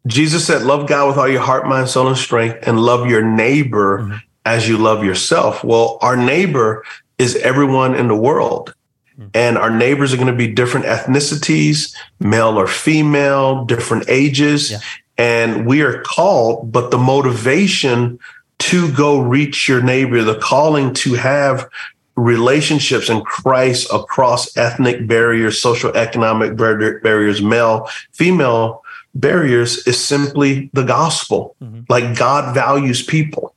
Jesus 0.05 0.45
said, 0.45 0.63
Love 0.63 0.87
God 0.87 1.07
with 1.07 1.17
all 1.17 1.27
your 1.27 1.41
heart, 1.41 1.67
mind, 1.67 1.89
soul, 1.89 2.07
and 2.07 2.17
strength, 2.17 2.59
and 2.67 2.79
love 2.79 3.09
your 3.09 3.23
neighbor 3.23 3.99
mm-hmm. 3.99 4.17
as 4.45 4.67
you 4.67 4.77
love 4.77 5.03
yourself. 5.03 5.63
Well, 5.63 5.97
our 6.01 6.17
neighbor 6.17 6.83
is 7.17 7.35
everyone 7.37 7.95
in 7.95 8.07
the 8.07 8.15
world. 8.15 8.75
Mm-hmm. 9.17 9.29
And 9.33 9.57
our 9.57 9.69
neighbors 9.69 10.13
are 10.13 10.17
going 10.17 10.27
to 10.27 10.33
be 10.33 10.47
different 10.47 10.85
ethnicities, 10.85 11.95
male 12.19 12.59
or 12.59 12.67
female, 12.67 13.63
different 13.65 14.09
ages. 14.09 14.71
Yeah. 14.71 14.79
And 15.17 15.67
we 15.67 15.81
are 15.81 16.01
called, 16.01 16.71
but 16.71 16.89
the 16.89 16.97
motivation 16.97 18.19
to 18.59 18.91
go 18.93 19.19
reach 19.19 19.67
your 19.67 19.81
neighbor, 19.81 20.23
the 20.23 20.39
calling 20.39 20.93
to 20.95 21.13
have 21.13 21.69
relationships 22.15 23.09
in 23.09 23.21
Christ 23.21 23.87
across 23.93 24.55
ethnic 24.57 25.07
barriers, 25.07 25.61
social 25.61 25.95
economic 25.95 26.55
barriers, 26.55 27.41
male, 27.41 27.87
female 28.11 28.83
barriers 29.15 29.85
is 29.87 30.03
simply 30.03 30.69
the 30.73 30.83
gospel. 30.83 31.55
Mm-hmm. 31.61 31.81
Like 31.89 32.17
God 32.17 32.53
values 32.53 33.03
people. 33.03 33.53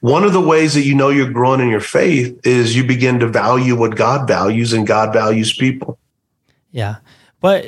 One 0.00 0.24
of 0.24 0.32
the 0.32 0.40
ways 0.40 0.74
that 0.74 0.82
you 0.82 0.94
know 0.94 1.08
you're 1.08 1.30
growing 1.30 1.60
in 1.60 1.68
your 1.68 1.80
faith 1.80 2.38
is 2.44 2.76
you 2.76 2.84
begin 2.84 3.20
to 3.20 3.28
value 3.28 3.76
what 3.76 3.94
God 3.94 4.26
values 4.26 4.72
and 4.72 4.86
God 4.86 5.12
values 5.12 5.52
people. 5.52 5.98
Yeah. 6.72 6.96
But 7.40 7.64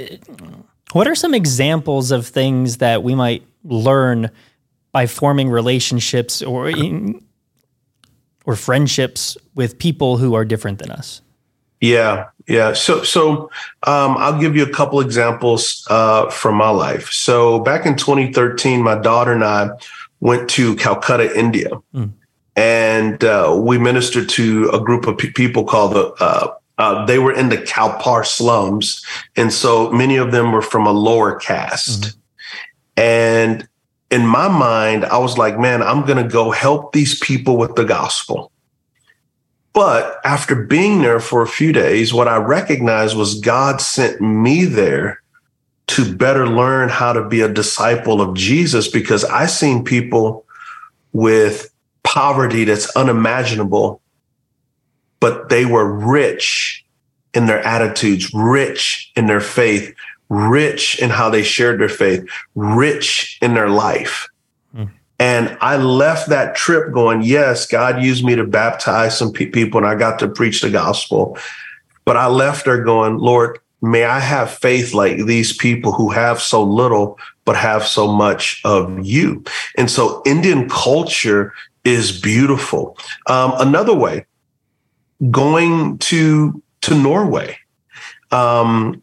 what 0.92 1.06
are 1.06 1.14
some 1.14 1.34
examples 1.34 2.10
of 2.10 2.26
things 2.26 2.78
that 2.78 3.02
we 3.04 3.14
might 3.14 3.46
learn 3.64 4.30
by 4.92 5.06
forming 5.06 5.50
relationships 5.50 6.42
or 6.42 6.68
in, 6.68 7.24
or 8.44 8.56
friendships 8.56 9.36
with 9.54 9.78
people 9.78 10.16
who 10.16 10.34
are 10.34 10.44
different 10.44 10.80
than 10.80 10.90
us? 10.90 11.22
Yeah, 11.80 12.26
yeah. 12.50 12.72
So, 12.72 13.04
so 13.04 13.50
um, 13.84 14.16
I'll 14.18 14.38
give 14.40 14.56
you 14.56 14.64
a 14.64 14.70
couple 14.70 15.00
examples 15.00 15.86
uh, 15.88 16.28
from 16.30 16.56
my 16.56 16.70
life. 16.70 17.10
So, 17.10 17.60
back 17.60 17.86
in 17.86 17.96
2013, 17.96 18.82
my 18.82 18.96
daughter 18.96 19.32
and 19.32 19.44
I 19.44 19.70
went 20.18 20.50
to 20.50 20.74
Calcutta, 20.74 21.38
India, 21.38 21.70
mm. 21.94 22.10
and 22.56 23.22
uh, 23.22 23.56
we 23.56 23.78
ministered 23.78 24.28
to 24.30 24.68
a 24.70 24.80
group 24.80 25.06
of 25.06 25.16
people 25.16 25.64
called 25.64 25.94
the. 25.94 26.12
Uh, 26.20 26.54
uh, 26.78 27.04
they 27.04 27.18
were 27.18 27.32
in 27.32 27.50
the 27.50 27.58
Kalpar 27.58 28.24
slums, 28.24 29.04
and 29.36 29.52
so 29.52 29.90
many 29.92 30.16
of 30.16 30.32
them 30.32 30.50
were 30.50 30.62
from 30.62 30.86
a 30.86 30.92
lower 30.92 31.36
caste. 31.36 32.00
Mm-hmm. 32.02 32.18
And 32.96 33.68
in 34.10 34.26
my 34.26 34.48
mind, 34.48 35.04
I 35.04 35.18
was 35.18 35.38
like, 35.38 35.58
man, 35.58 35.82
I'm 35.82 36.06
going 36.06 36.22
to 36.22 36.28
go 36.28 36.50
help 36.50 36.92
these 36.92 37.18
people 37.20 37.58
with 37.58 37.76
the 37.76 37.84
gospel. 37.84 38.50
But 39.72 40.18
after 40.24 40.54
being 40.54 41.02
there 41.02 41.20
for 41.20 41.42
a 41.42 41.46
few 41.46 41.72
days, 41.72 42.12
what 42.12 42.28
I 42.28 42.36
recognized 42.36 43.16
was 43.16 43.40
God 43.40 43.80
sent 43.80 44.20
me 44.20 44.64
there 44.64 45.22
to 45.88 46.14
better 46.14 46.46
learn 46.48 46.88
how 46.88 47.12
to 47.12 47.26
be 47.26 47.40
a 47.40 47.52
disciple 47.52 48.20
of 48.20 48.34
Jesus 48.34 48.88
because 48.88 49.24
I 49.24 49.46
seen 49.46 49.84
people 49.84 50.44
with 51.12 51.72
poverty 52.04 52.64
that's 52.64 52.94
unimaginable, 52.96 54.00
but 55.18 55.48
they 55.48 55.64
were 55.64 55.92
rich 55.92 56.84
in 57.34 57.46
their 57.46 57.60
attitudes, 57.64 58.32
rich 58.34 59.10
in 59.16 59.26
their 59.26 59.40
faith, 59.40 59.94
rich 60.28 61.00
in 61.00 61.10
how 61.10 61.30
they 61.30 61.42
shared 61.42 61.80
their 61.80 61.88
faith, 61.88 62.28
rich 62.54 63.38
in 63.42 63.54
their 63.54 63.68
life. 63.68 64.28
And 65.20 65.58
I 65.60 65.76
left 65.76 66.30
that 66.30 66.56
trip 66.56 66.94
going, 66.94 67.20
yes, 67.20 67.66
God 67.66 68.02
used 68.02 68.24
me 68.24 68.34
to 68.36 68.44
baptize 68.44 69.18
some 69.18 69.32
pe- 69.32 69.46
people 69.46 69.76
and 69.76 69.86
I 69.86 69.94
got 69.94 70.18
to 70.20 70.28
preach 70.28 70.62
the 70.62 70.70
gospel. 70.70 71.36
But 72.06 72.16
I 72.16 72.26
left 72.26 72.64
there 72.64 72.82
going, 72.82 73.18
Lord, 73.18 73.58
may 73.82 74.04
I 74.04 74.18
have 74.18 74.50
faith 74.50 74.94
like 74.94 75.26
these 75.26 75.54
people 75.54 75.92
who 75.92 76.08
have 76.08 76.40
so 76.40 76.62
little, 76.62 77.18
but 77.44 77.54
have 77.54 77.86
so 77.86 78.10
much 78.10 78.62
of 78.64 79.04
you. 79.04 79.44
And 79.76 79.90
so 79.90 80.22
Indian 80.24 80.70
culture 80.70 81.52
is 81.84 82.18
beautiful. 82.18 82.96
Um, 83.26 83.52
another 83.58 83.94
way, 83.94 84.24
going 85.30 85.98
to, 85.98 86.62
to 86.80 86.94
Norway. 86.94 87.58
Um, 88.30 89.02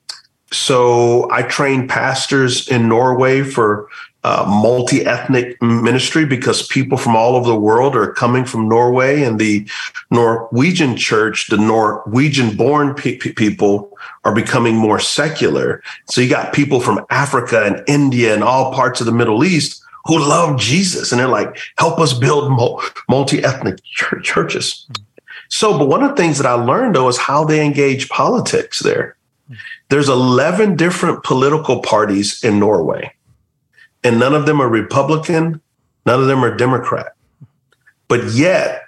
so 0.52 1.30
I 1.32 1.44
trained 1.44 1.90
pastors 1.90 2.68
in 2.68 2.88
Norway 2.88 3.44
for 3.44 3.88
uh, 4.28 4.44
multi 4.46 5.06
ethnic 5.06 5.62
ministry 5.62 6.26
because 6.26 6.68
people 6.68 6.98
from 6.98 7.16
all 7.16 7.38
over 7.38 7.48
the 7.48 7.56
world 7.56 7.96
are 7.96 8.12
coming 8.12 8.44
from 8.44 8.68
Norway 8.68 9.24
and 9.24 9.40
the 9.40 9.66
Norwegian 10.12 10.98
church, 10.98 11.48
the 11.48 11.56
Norwegian 11.56 12.58
born 12.58 12.94
pe- 12.94 13.16
people 13.16 13.98
are 14.26 14.36
becoming 14.36 14.76
more 14.76 15.00
secular. 15.00 15.82
So 16.10 16.20
you 16.20 16.30
got 16.30 16.52
people 16.52 16.82
from 16.82 17.06
Africa 17.10 17.64
and 17.64 17.82
India 17.88 18.34
and 18.34 18.44
all 18.44 18.74
parts 18.74 19.00
of 19.00 19.06
the 19.06 19.14
Middle 19.14 19.46
East 19.46 19.82
who 20.04 20.20
love 20.20 20.60
Jesus 20.60 21.14
and 21.14 21.20
they're 21.22 21.30
like, 21.30 21.58
help 21.78 21.98
us 21.98 22.12
build 22.12 22.52
multi 23.08 23.42
ethnic 23.46 23.82
ch- 23.82 24.24
churches. 24.24 24.90
So, 25.48 25.78
but 25.78 25.88
one 25.88 26.04
of 26.04 26.10
the 26.10 26.18
things 26.18 26.38
that 26.38 26.48
I 26.48 26.54
learned 26.54 26.96
though 26.96 27.08
is 27.08 27.18
how 27.18 27.46
they 27.46 27.66
engage 27.66 28.10
politics 28.10 28.80
there. 28.80 29.16
There's 29.88 30.10
11 30.10 30.76
different 30.76 31.24
political 31.24 31.82
parties 31.82 32.44
in 32.44 32.60
Norway 32.60 33.14
and 34.08 34.20
none 34.20 34.34
of 34.34 34.46
them 34.46 34.62
are 34.62 34.70
Republican, 34.70 35.60
none 36.06 36.22
of 36.22 36.28
them 36.28 36.42
are 36.42 36.56
Democrat. 36.56 37.12
But 38.08 38.32
yet, 38.32 38.84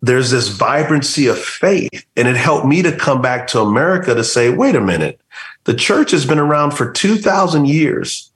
there's 0.00 0.30
this 0.30 0.46
vibrancy 0.46 1.26
of 1.26 1.36
faith. 1.36 2.06
And 2.16 2.28
it 2.28 2.36
helped 2.36 2.66
me 2.66 2.82
to 2.82 2.96
come 2.96 3.20
back 3.20 3.48
to 3.48 3.60
America 3.60 4.14
to 4.14 4.22
say, 4.22 4.48
wait 4.48 4.76
a 4.76 4.80
minute, 4.80 5.20
the 5.64 5.74
church 5.74 6.12
has 6.12 6.24
been 6.24 6.38
around 6.38 6.70
for 6.70 6.92
2,000 6.92 7.66
years. 7.66 8.30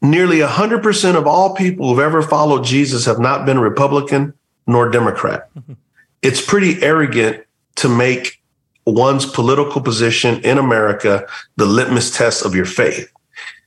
Nearly 0.00 0.38
100% 0.38 1.16
of 1.16 1.26
all 1.26 1.54
people 1.54 1.90
who've 1.90 2.02
ever 2.02 2.22
followed 2.22 2.64
Jesus 2.64 3.04
have 3.04 3.18
not 3.18 3.44
been 3.44 3.58
Republican 3.58 4.32
nor 4.66 4.88
Democrat. 4.88 5.50
Mm-hmm. 5.54 5.74
It's 6.22 6.40
pretty 6.40 6.82
arrogant 6.82 7.44
to 7.76 7.90
make 7.90 8.40
one's 8.86 9.26
political 9.26 9.82
position 9.82 10.40
in 10.42 10.56
America 10.56 11.26
the 11.56 11.66
litmus 11.66 12.16
test 12.16 12.46
of 12.46 12.54
your 12.54 12.64
faith 12.64 13.12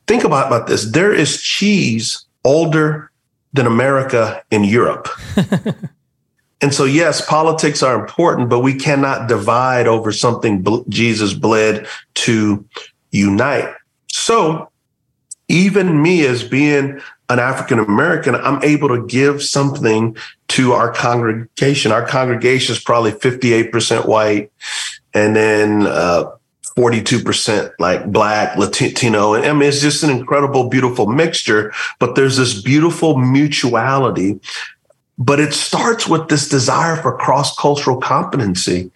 think 0.08 0.24
about, 0.24 0.48
about 0.48 0.68
this. 0.68 0.92
There 0.92 1.14
is 1.14 1.42
cheese 1.42 2.26
older 2.44 3.12
than 3.54 3.66
America 3.66 4.44
in 4.52 4.64
Europe. 4.64 5.08
and 6.62 6.74
so, 6.74 6.86
yes, 6.86 7.26
politics 7.26 7.82
are 7.82 8.00
important, 8.00 8.50
but 8.50 8.60
we 8.60 8.76
cannot 8.76 9.28
divide 9.28 9.88
over 9.88 10.12
something 10.12 10.66
Jesus 10.90 11.34
bled 11.34 11.88
to 12.16 12.66
unite. 13.12 13.74
So, 14.08 14.70
even 15.48 16.02
me 16.02 16.26
as 16.26 16.44
being 16.44 17.00
an 17.30 17.40
African 17.40 17.80
American, 17.80 18.36
I'm 18.36 18.64
able 18.64 18.90
to 18.90 19.06
give 19.06 19.44
something 19.44 20.16
to 20.50 20.74
our 20.74 20.92
congregation. 20.92 21.92
Our 21.92 22.06
congregation 22.06 22.74
is 22.74 22.82
probably 22.82 23.12
58% 23.12 24.08
white. 24.08 24.52
And 25.14 25.36
then 25.36 25.88
uh, 25.88 26.32
42% 26.76 27.72
like 27.80 28.12
black, 28.12 28.58
Latino. 28.58 29.34
And 29.34 29.46
I 29.46 29.54
mean, 29.54 29.70
it's 29.70 29.82
just 29.82 30.04
an 30.04 30.10
incredible, 30.10 30.70
beautiful 30.70 31.08
mixture, 31.08 31.74
but 32.00 32.16
there's 32.16 32.38
this 32.38 32.62
beautiful 32.62 33.18
mutuality. 33.18 34.40
But 35.18 35.40
it 35.40 35.54
starts 35.54 36.08
with 36.08 36.28
this 36.28 36.50
desire 36.50 36.98
for 36.98 37.18
cross 37.18 37.56
cultural 37.58 37.98
competency. 37.98 38.92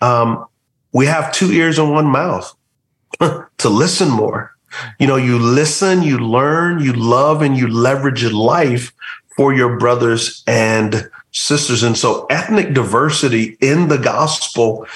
Um, 0.00 0.46
we 0.92 1.04
have 1.04 1.32
two 1.32 1.52
ears 1.52 1.78
and 1.78 1.92
one 1.92 2.06
mouth 2.06 2.54
to 3.20 3.68
listen 3.68 4.08
more, 4.08 4.54
You 4.98 5.06
know, 5.06 5.16
you 5.16 5.38
listen, 5.38 6.02
you 6.02 6.18
learn, 6.18 6.80
you 6.80 6.94
love, 6.94 7.42
and 7.42 7.56
you 7.56 7.68
leverage 7.68 8.24
life 8.24 8.92
for 9.36 9.52
your 9.52 9.78
brothers 9.78 10.42
and 10.46 11.10
sisters. 11.32 11.82
And 11.82 11.96
so 11.96 12.26
ethnic 12.30 12.72
diversity 12.72 13.58
in 13.60 13.88
the 13.88 13.98
gospel 13.98 14.86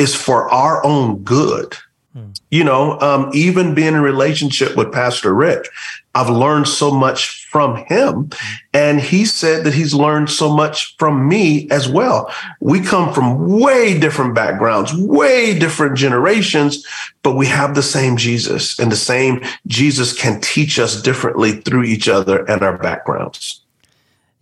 is 0.00 0.14
for 0.14 0.50
our 0.50 0.84
own 0.84 1.22
good. 1.22 1.76
Hmm. 2.14 2.32
You 2.50 2.64
know, 2.64 2.98
um, 3.00 3.30
even 3.32 3.74
being 3.74 3.94
in 3.94 4.00
relationship 4.00 4.76
with 4.76 4.92
Pastor 4.92 5.32
Rick, 5.32 5.68
I've 6.14 6.28
learned 6.30 6.66
so 6.66 6.90
much 6.90 7.46
from 7.46 7.76
him. 7.86 8.30
And 8.72 9.00
he 9.00 9.24
said 9.24 9.64
that 9.64 9.74
he's 9.74 9.94
learned 9.94 10.28
so 10.28 10.52
much 10.52 10.96
from 10.96 11.28
me 11.28 11.68
as 11.70 11.88
well. 11.88 12.32
We 12.60 12.80
come 12.80 13.14
from 13.14 13.60
way 13.60 13.98
different 13.98 14.34
backgrounds, 14.34 14.92
way 14.94 15.56
different 15.56 15.96
generations, 15.96 16.84
but 17.22 17.36
we 17.36 17.46
have 17.46 17.74
the 17.74 17.82
same 17.82 18.16
Jesus 18.16 18.78
and 18.78 18.90
the 18.90 18.96
same 18.96 19.44
Jesus 19.68 20.12
can 20.12 20.40
teach 20.40 20.78
us 20.80 21.00
differently 21.00 21.60
through 21.60 21.84
each 21.84 22.08
other 22.08 22.44
and 22.50 22.62
our 22.62 22.76
backgrounds. 22.76 23.60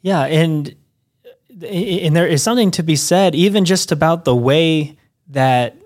Yeah. 0.00 0.24
And, 0.24 0.74
and 1.62 2.16
there 2.16 2.26
is 2.26 2.42
something 2.42 2.70
to 2.72 2.82
be 2.82 2.96
said, 2.96 3.34
even 3.34 3.66
just 3.66 3.92
about 3.92 4.24
the 4.24 4.36
way 4.36 4.97
that 5.28 5.76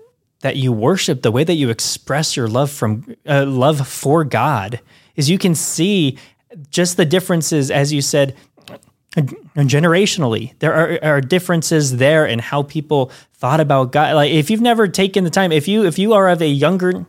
that 0.41 0.57
you 0.57 0.73
worship, 0.73 1.21
the 1.21 1.31
way 1.31 1.45
that 1.45 1.53
you 1.53 1.69
express 1.69 2.35
your 2.35 2.47
love 2.47 2.69
from 2.69 3.15
uh, 3.27 3.45
love 3.45 3.87
for 3.87 4.23
God, 4.23 4.81
is 5.15 5.29
you 5.29 5.37
can 5.37 5.55
see 5.55 6.17
just 6.69 6.97
the 6.97 7.05
differences, 7.05 7.71
as 7.71 7.93
you 7.93 8.01
said, 8.01 8.35
generationally. 9.55 10.57
There 10.59 10.73
are, 10.73 10.99
are 11.03 11.21
differences 11.21 11.97
there 11.97 12.25
in 12.25 12.39
how 12.39 12.63
people 12.63 13.11
thought 13.33 13.59
about 13.59 13.91
God. 13.91 14.15
Like 14.15 14.31
if 14.31 14.49
you've 14.49 14.61
never 14.61 14.87
taken 14.87 15.23
the 15.23 15.29
time, 15.29 15.51
if 15.51 15.67
you 15.67 15.85
if 15.85 15.97
you 15.99 16.13
are 16.13 16.29
of 16.29 16.41
a 16.41 16.47
younger 16.47 17.05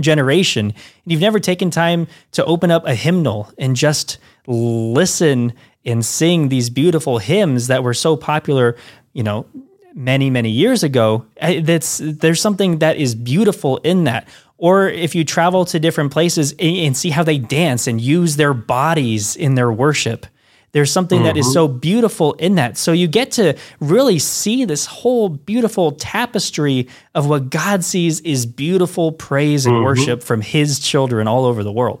generation 0.00 0.66
and 0.66 1.12
you've 1.12 1.20
never 1.20 1.38
taken 1.38 1.70
time 1.70 2.06
to 2.32 2.44
open 2.44 2.70
up 2.70 2.86
a 2.86 2.94
hymnal 2.94 3.52
and 3.58 3.76
just 3.76 4.18
listen 4.46 5.52
and 5.84 6.04
sing 6.04 6.48
these 6.48 6.70
beautiful 6.70 7.18
hymns 7.18 7.66
that 7.66 7.82
were 7.82 7.94
so 7.94 8.16
popular, 8.16 8.76
you 9.12 9.22
know, 9.22 9.46
many 9.94 10.30
many 10.30 10.50
years 10.50 10.82
ago, 10.82 11.24
that's 11.40 12.00
there's 12.02 12.40
something 12.40 12.78
that 12.78 12.96
is 12.96 13.14
beautiful 13.14 13.78
in 13.78 14.04
that 14.04 14.28
or 14.58 14.88
if 14.88 15.14
you 15.14 15.24
travel 15.24 15.64
to 15.66 15.80
different 15.80 16.12
places 16.12 16.54
and 16.58 16.96
see 16.96 17.10
how 17.10 17.22
they 17.22 17.38
dance 17.38 17.86
and 17.86 18.00
use 18.00 18.36
their 18.36 18.54
bodies 18.54 19.36
in 19.36 19.56
their 19.56 19.72
worship. 19.72 20.26
There's 20.72 20.90
something 20.90 21.18
mm-hmm. 21.18 21.26
that 21.26 21.36
is 21.36 21.46
mm-hmm. 21.46 21.52
so 21.52 21.68
beautiful 21.68 22.32
in 22.34 22.56
that. 22.56 22.76
So 22.76 22.90
you 22.90 23.06
get 23.06 23.30
to 23.32 23.56
really 23.78 24.18
see 24.18 24.64
this 24.64 24.86
whole 24.86 25.28
beautiful 25.28 25.92
tapestry 25.92 26.88
of 27.14 27.28
what 27.28 27.50
God 27.50 27.84
sees 27.84 28.20
is 28.20 28.44
beautiful 28.44 29.12
praise 29.12 29.66
and 29.66 29.74
mm-hmm. 29.74 29.84
worship 29.84 30.22
from 30.22 30.40
his 30.40 30.80
children 30.80 31.28
all 31.28 31.44
over 31.44 31.62
the 31.62 31.70
world. 31.70 32.00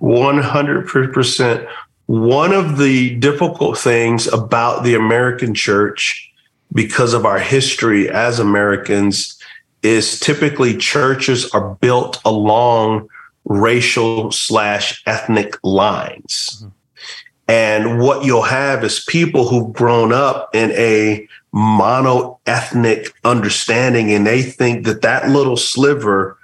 100%. 0.00 1.68
One 2.06 2.52
of 2.52 2.78
the 2.78 3.14
difficult 3.16 3.78
things 3.78 4.26
about 4.26 4.82
the 4.82 4.94
American 4.94 5.54
church, 5.54 6.32
because 6.72 7.14
of 7.14 7.24
our 7.24 7.38
history 7.38 8.08
as 8.08 8.38
Americans, 8.38 9.38
is 9.82 10.18
typically 10.20 10.76
churches 10.76 11.50
are 11.50 11.74
built 11.76 12.20
along 12.24 13.08
racial 13.44 14.30
slash 14.32 15.02
ethnic 15.06 15.56
lines. 15.62 16.56
Mm-hmm. 16.56 16.68
And 17.50 17.98
what 17.98 18.24
you'll 18.24 18.42
have 18.42 18.84
is 18.84 19.04
people 19.08 19.48
who've 19.48 19.72
grown 19.72 20.12
up 20.12 20.54
in 20.54 20.70
a 20.72 21.26
mono 21.52 22.38
ethnic 22.44 23.14
understanding, 23.24 24.12
and 24.12 24.26
they 24.26 24.42
think 24.42 24.84
that 24.84 25.00
that 25.00 25.30
little 25.30 25.56
sliver 25.56 26.36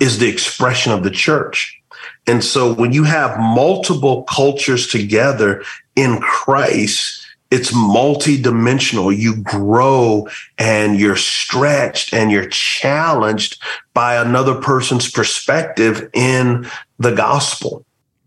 is 0.00 0.18
the 0.18 0.28
expression 0.28 0.92
of 0.92 1.02
the 1.02 1.10
church. 1.10 1.80
And 2.26 2.44
so 2.44 2.74
when 2.74 2.92
you 2.92 3.04
have 3.04 3.38
multiple 3.38 4.24
cultures 4.24 4.86
together 4.86 5.64
in 5.96 6.20
Christ, 6.20 7.19
it's 7.50 7.72
multidimensional. 7.72 9.16
You 9.16 9.36
grow 9.42 10.28
and 10.56 10.98
you're 10.98 11.16
stretched 11.16 12.14
and 12.14 12.30
you're 12.30 12.48
challenged 12.48 13.60
by 13.92 14.16
another 14.16 14.54
person's 14.54 15.10
perspective 15.10 16.08
in 16.12 16.68
the 16.98 17.12
gospel. 17.12 17.84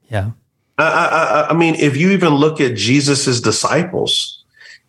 Yeah. 0.09 0.31
I, 0.77 0.83
I, 0.83 1.47
I 1.51 1.53
mean, 1.53 1.75
if 1.75 1.95
you 1.95 2.11
even 2.11 2.33
look 2.33 2.59
at 2.59 2.75
Jesus's 2.75 3.39
disciples, 3.39 4.43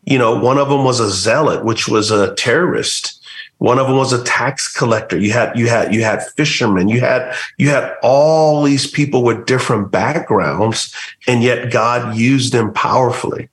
you 0.04 0.18
know, 0.18 0.38
one 0.38 0.58
of 0.58 0.68
them 0.68 0.84
was 0.84 0.98
a 0.98 1.10
zealot, 1.10 1.64
which 1.64 1.88
was 1.88 2.10
a 2.10 2.34
terrorist. 2.34 3.20
One 3.58 3.78
of 3.78 3.86
them 3.86 3.96
was 3.96 4.12
a 4.12 4.24
tax 4.24 4.72
collector. 4.72 5.18
You 5.18 5.32
had 5.32 5.56
you 5.56 5.68
had 5.68 5.94
you 5.94 6.02
had 6.02 6.26
fishermen. 6.36 6.88
You 6.88 7.00
had 7.00 7.34
you 7.56 7.68
had 7.68 7.94
all 8.02 8.62
these 8.62 8.90
people 8.90 9.22
with 9.22 9.46
different 9.46 9.90
backgrounds, 9.90 10.94
and 11.26 11.42
yet 11.42 11.70
God 11.70 12.16
used 12.16 12.52
them 12.52 12.72
powerfully. 12.72 13.48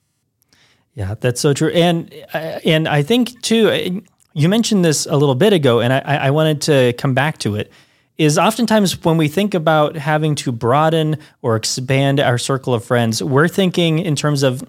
Yeah, 0.94 1.14
that's 1.20 1.40
so 1.40 1.54
true. 1.54 1.70
And 1.70 2.12
uh, 2.34 2.60
and 2.64 2.86
I 2.86 3.02
think 3.02 3.40
too, 3.42 3.70
uh, 3.70 4.00
you 4.34 4.48
mentioned 4.48 4.84
this 4.84 5.06
a 5.06 5.16
little 5.16 5.34
bit 5.34 5.52
ago, 5.52 5.80
and 5.80 5.92
I, 5.92 6.00
I 6.00 6.30
wanted 6.30 6.60
to 6.62 6.92
come 6.94 7.14
back 7.14 7.38
to 7.38 7.56
it. 7.56 7.72
Is 8.18 8.38
oftentimes 8.38 9.02
when 9.04 9.16
we 9.16 9.26
think 9.26 9.54
about 9.54 9.96
having 9.96 10.34
to 10.36 10.52
broaden 10.52 11.16
or 11.40 11.56
expand 11.56 12.20
our 12.20 12.36
circle 12.36 12.74
of 12.74 12.84
friends, 12.84 13.22
we're 13.22 13.48
thinking 13.48 13.98
in 13.98 14.14
terms 14.14 14.42
of 14.42 14.62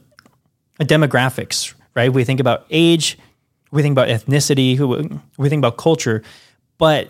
demographics, 0.79 1.73
right? 1.93 2.11
We 2.11 2.23
think 2.23 2.39
about 2.39 2.65
age, 2.69 3.17
we 3.71 3.81
think 3.81 3.93
about 3.93 4.07
ethnicity, 4.07 4.79
we 5.37 5.49
think 5.49 5.59
about 5.59 5.77
culture, 5.77 6.23
but 6.77 7.09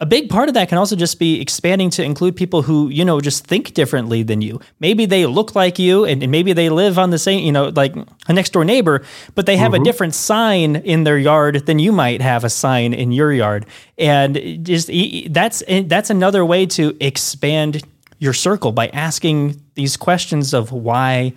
a 0.00 0.06
big 0.06 0.28
part 0.28 0.48
of 0.48 0.54
that 0.54 0.68
can 0.68 0.78
also 0.78 0.94
just 0.94 1.18
be 1.18 1.40
expanding 1.40 1.90
to 1.90 2.04
include 2.04 2.36
people 2.36 2.62
who 2.62 2.88
you 2.88 3.04
know 3.04 3.20
just 3.20 3.44
think 3.44 3.74
differently 3.74 4.22
than 4.22 4.40
you. 4.40 4.60
Maybe 4.78 5.06
they 5.06 5.26
look 5.26 5.56
like 5.56 5.78
you 5.78 6.04
and, 6.04 6.28
maybe 6.30 6.52
they 6.52 6.68
live 6.68 6.98
on 6.98 7.10
the 7.10 7.18
same 7.18 7.44
you 7.44 7.50
know 7.50 7.68
like 7.68 7.96
a 8.28 8.32
next 8.32 8.50
door 8.52 8.64
neighbor 8.64 9.04
but 9.34 9.46
they 9.46 9.56
have 9.56 9.72
mm-hmm. 9.72 9.82
a 9.82 9.84
different 9.84 10.14
sign 10.14 10.76
in 10.76 11.04
their 11.04 11.18
yard 11.18 11.66
than 11.66 11.78
you 11.78 11.90
might 11.90 12.20
have 12.20 12.44
a 12.44 12.50
sign 12.50 12.94
in 12.94 13.10
your 13.10 13.32
yard. 13.32 13.66
And 13.96 14.64
just 14.64 14.88
that's 15.30 15.62
that's 15.66 16.10
another 16.10 16.44
way 16.44 16.66
to 16.66 16.96
expand 17.00 17.82
your 18.20 18.32
circle 18.32 18.72
by 18.72 18.88
asking 18.88 19.60
these 19.74 19.96
questions 19.96 20.54
of 20.54 20.70
why 20.70 21.32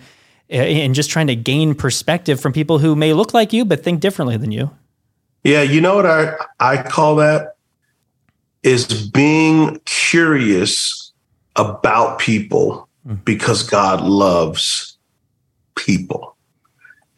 and 0.48 0.94
just 0.94 1.10
trying 1.10 1.28
to 1.28 1.36
gain 1.36 1.74
perspective 1.74 2.40
from 2.40 2.52
people 2.52 2.78
who 2.78 2.94
may 2.94 3.12
look 3.12 3.34
like 3.34 3.52
you 3.52 3.64
but 3.64 3.82
think 3.82 4.00
differently 4.00 4.36
than 4.36 4.52
you. 4.52 4.70
Yeah 5.42 5.62
you 5.62 5.80
know 5.80 5.96
what 5.96 6.06
i 6.06 6.34
i 6.60 6.80
call 6.80 7.16
that 7.16 7.56
is 8.62 9.08
being 9.08 9.80
curious 9.84 11.12
about 11.56 12.18
people 12.18 12.88
hmm. 13.06 13.14
because 13.24 13.62
God 13.62 14.02
loves 14.02 14.96
people. 15.74 16.36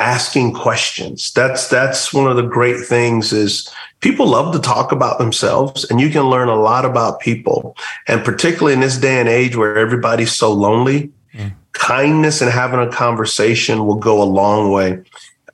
Asking 0.00 0.52
questions. 0.52 1.32
That's 1.32 1.68
that's 1.68 2.12
one 2.12 2.28
of 2.28 2.36
the 2.36 2.42
great 2.42 2.84
things 2.84 3.32
is 3.32 3.70
people 4.00 4.26
love 4.26 4.52
to 4.52 4.58
talk 4.58 4.90
about 4.90 5.18
themselves 5.18 5.88
and 5.88 6.00
you 6.00 6.10
can 6.10 6.24
learn 6.24 6.48
a 6.48 6.56
lot 6.56 6.84
about 6.84 7.20
people. 7.20 7.76
And 8.08 8.24
particularly 8.24 8.74
in 8.74 8.80
this 8.80 8.98
day 8.98 9.20
and 9.20 9.28
age 9.28 9.56
where 9.56 9.78
everybody's 9.78 10.32
so 10.32 10.52
lonely, 10.52 11.12
mm. 11.32 11.54
kindness 11.72 12.42
and 12.42 12.50
having 12.50 12.80
a 12.80 12.90
conversation 12.90 13.86
will 13.86 13.94
go 13.94 14.20
a 14.20 14.24
long 14.24 14.72
way. 14.72 15.00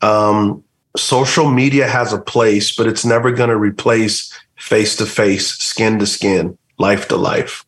Um, 0.01 0.65
social 0.97 1.51
media 1.51 1.87
has 1.87 2.13
a 2.13 2.19
place, 2.19 2.75
but 2.75 2.87
it's 2.87 3.05
never 3.05 3.31
going 3.31 3.51
to 3.51 3.57
replace 3.57 4.33
face 4.61 4.95
to 4.97 5.07
face, 5.07 5.57
skin 5.57 5.99
to 5.99 6.07
skin, 6.07 6.57
life 6.79 7.09
to 7.09 7.17
life. 7.17 7.65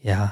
Yeah. 0.00 0.30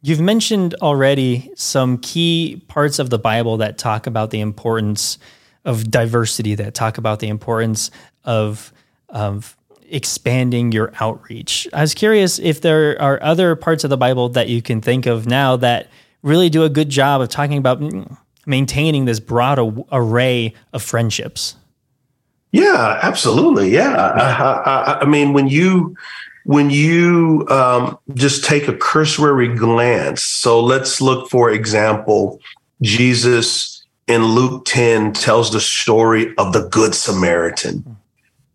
You've 0.00 0.20
mentioned 0.20 0.74
already 0.80 1.50
some 1.56 1.98
key 1.98 2.62
parts 2.68 2.98
of 2.98 3.10
the 3.10 3.18
Bible 3.18 3.56
that 3.58 3.78
talk 3.78 4.06
about 4.06 4.30
the 4.30 4.40
importance 4.40 5.18
of 5.64 5.90
diversity, 5.90 6.54
that 6.54 6.74
talk 6.74 6.98
about 6.98 7.20
the 7.20 7.28
importance 7.28 7.90
of, 8.24 8.72
of 9.08 9.56
expanding 9.88 10.72
your 10.72 10.92
outreach. 11.00 11.68
I 11.72 11.80
was 11.80 11.94
curious 11.94 12.38
if 12.38 12.60
there 12.60 13.00
are 13.00 13.22
other 13.22 13.56
parts 13.56 13.84
of 13.84 13.90
the 13.90 13.96
Bible 13.96 14.28
that 14.30 14.48
you 14.48 14.62
can 14.62 14.80
think 14.80 15.06
of 15.06 15.26
now 15.26 15.56
that 15.56 15.88
really 16.22 16.48
do 16.48 16.64
a 16.64 16.68
good 16.68 16.88
job 16.88 17.20
of 17.20 17.28
talking 17.28 17.58
about 17.58 17.82
maintaining 18.46 19.04
this 19.04 19.20
broad 19.20 19.58
array 19.90 20.54
of 20.72 20.82
friendships. 20.82 21.56
Yeah, 22.52 23.00
absolutely. 23.02 23.70
Yeah, 23.70 23.96
I, 23.96 24.70
I, 24.70 25.00
I 25.00 25.04
mean, 25.06 25.32
when 25.32 25.48
you 25.48 25.96
when 26.44 26.70
you 26.70 27.46
um, 27.48 27.98
just 28.14 28.44
take 28.44 28.68
a 28.68 28.76
cursory 28.76 29.54
glance. 29.54 30.22
So 30.22 30.60
let's 30.60 31.00
look, 31.00 31.30
for 31.30 31.50
example, 31.50 32.40
Jesus 32.82 33.84
in 34.08 34.24
Luke 34.24 34.64
10 34.64 35.12
tells 35.12 35.52
the 35.52 35.60
story 35.60 36.34
of 36.36 36.52
the 36.52 36.68
Good 36.68 36.94
Samaritan. 36.94 37.96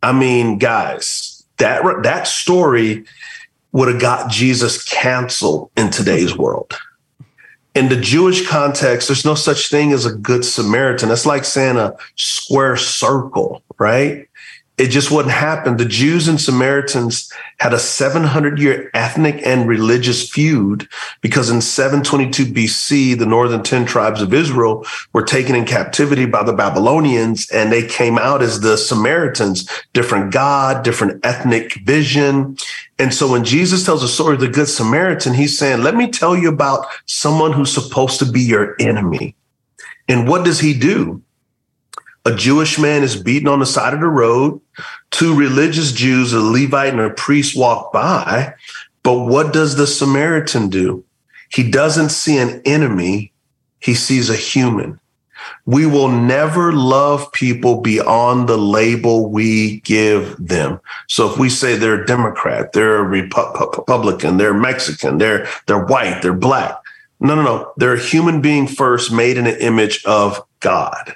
I 0.04 0.12
mean, 0.12 0.58
guys, 0.58 1.46
that 1.58 1.82
that 2.04 2.28
story 2.28 3.06
would 3.72 3.88
have 3.88 4.02
got 4.02 4.30
Jesus 4.30 4.84
canceled 4.84 5.72
in 5.78 5.90
today's 5.90 6.38
world 6.38 6.74
in 7.78 7.90
the 7.90 7.96
Jewish 7.96 8.48
context, 8.48 9.08
there's 9.08 9.24
no 9.24 9.36
such 9.36 9.70
thing 9.70 9.94
as 9.94 10.06
a 10.06 10.12
good 10.12 10.44
Samaritan. 10.44 11.10
That's 11.10 11.28
like 11.28 11.46
saying 11.46 11.78
a 11.78 11.96
square 12.16 12.76
circle, 12.76 13.62
right? 13.78 14.28
It 14.78 14.90
just 14.90 15.10
wouldn't 15.10 15.34
happen. 15.34 15.78
The 15.78 15.86
Jews 15.86 16.28
and 16.28 16.40
Samaritans 16.40 17.32
had 17.58 17.74
a 17.74 17.80
700 17.80 18.60
year 18.60 18.92
ethnic 18.94 19.42
and 19.44 19.68
religious 19.68 20.30
feud 20.30 20.88
because 21.22 21.50
in 21.50 21.62
722 21.62 22.46
BC, 22.46 23.18
the 23.18 23.26
northern 23.26 23.64
10 23.64 23.86
tribes 23.86 24.22
of 24.22 24.36
Israel 24.36 24.86
were 25.14 25.24
taken 25.24 25.56
in 25.56 25.66
captivity 25.66 26.28
by 26.28 26.44
the 26.44 26.54
Babylonians 26.54 27.50
and 27.50 27.72
they 27.72 27.88
came 27.88 28.20
out 28.20 28.44
as 28.44 28.60
the 28.60 28.78
Samaritans, 28.78 29.68
different 29.94 30.32
God, 30.32 30.84
different 30.84 31.26
ethnic 31.26 31.74
vision. 31.84 32.56
And 33.00 33.12
so 33.12 33.32
when 33.32 33.44
Jesus 33.44 33.84
tells 33.84 34.02
the 34.02 34.08
story 34.08 34.36
of 34.36 34.42
the 34.42 34.48
Good 34.48 34.70
Samaritan, 34.70 35.34
he's 35.34 35.58
saying, 35.58 35.82
let 35.82 35.96
me 35.96 36.12
tell 36.12 36.38
you 36.38 36.50
about 36.50 36.86
someone 37.08 37.52
who's 37.52 37.74
supposed 37.74 38.20
to 38.20 38.32
be 38.32 38.42
your 38.42 38.76
enemy. 38.80 39.36
And 40.08 40.28
what 40.28 40.46
does 40.46 40.60
he 40.60 40.78
do? 40.78 41.24
A 42.28 42.36
Jewish 42.36 42.78
man 42.78 43.04
is 43.04 43.16
beaten 43.16 43.48
on 43.48 43.60
the 43.60 43.66
side 43.66 43.94
of 43.94 44.02
the 44.02 44.08
road. 44.08 44.60
Two 45.12 45.34
religious 45.34 45.94
Jews, 45.94 46.34
a 46.34 46.42
Levite 46.42 46.92
and 46.92 47.00
a 47.00 47.10
priest, 47.10 47.58
walk 47.58 47.94
by. 47.94 48.54
But 49.02 49.20
what 49.20 49.54
does 49.54 49.78
the 49.78 49.88
Samaritan 49.88 50.68
do? 50.68 51.06
He 51.54 51.72
doesn't 51.72 52.10
see 52.10 52.38
an 52.38 52.62
enemy, 52.66 53.32
he 53.80 53.94
sees 53.94 54.30
a 54.30 54.36
human. 54.36 55.00
We 55.66 55.86
will 55.86 56.10
never 56.10 56.74
love 56.74 57.32
people 57.32 57.80
beyond 57.80 58.50
the 58.50 58.58
label 58.58 59.30
we 59.30 59.80
give 59.82 60.36
them. 60.36 60.82
So 61.08 61.32
if 61.32 61.40
we 61.40 61.50
say 61.50 61.78
they're 61.78 62.04
a 62.04 62.06
Democrat, 62.06 62.74
they're 62.74 62.98
a 62.98 63.04
Republican, 63.04 64.36
they're 64.36 64.54
Mexican, 64.54 65.18
they're 65.18 65.48
they're 65.68 65.86
white, 65.86 66.22
they're 66.22 66.34
black. 66.34 66.78
No, 67.22 67.36
no, 67.36 67.44
no. 67.44 67.72
They're 67.78 67.94
a 67.94 68.00
human 68.02 68.42
being 68.42 68.68
first, 68.68 69.14
made 69.14 69.38
in 69.38 69.46
the 69.46 69.64
image 69.64 70.04
of 70.04 70.46
God. 70.60 71.16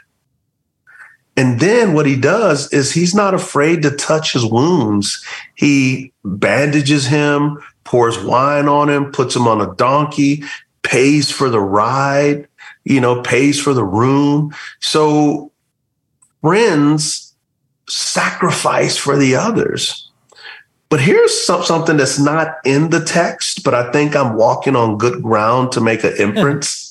And 1.37 1.59
then 1.59 1.93
what 1.93 2.05
he 2.05 2.15
does 2.15 2.71
is 2.73 2.91
he's 2.91 3.15
not 3.15 3.33
afraid 3.33 3.81
to 3.83 3.91
touch 3.91 4.33
his 4.33 4.45
wounds. 4.45 5.23
He 5.55 6.11
bandages 6.25 7.05
him, 7.05 7.57
pours 7.83 8.19
wine 8.19 8.67
on 8.67 8.89
him, 8.89 9.11
puts 9.11 9.35
him 9.35 9.47
on 9.47 9.61
a 9.61 9.73
donkey, 9.75 10.43
pays 10.83 11.31
for 11.31 11.49
the 11.49 11.61
ride, 11.61 12.47
you 12.83 12.99
know, 12.99 13.21
pays 13.21 13.59
for 13.59 13.73
the 13.73 13.83
room. 13.83 14.53
So 14.79 15.51
friends 16.41 17.33
sacrifice 17.87 18.97
for 18.97 19.17
the 19.17 19.35
others. 19.35 20.09
But 20.89 20.99
here's 20.99 21.45
some, 21.45 21.63
something 21.63 21.95
that's 21.95 22.19
not 22.19 22.57
in 22.65 22.89
the 22.89 23.03
text, 23.03 23.63
but 23.63 23.73
I 23.73 23.89
think 23.93 24.13
I'm 24.15 24.35
walking 24.35 24.75
on 24.75 24.97
good 24.97 25.23
ground 25.23 25.71
to 25.73 25.81
make 25.81 26.03
an 26.03 26.13
inference. 26.17 26.89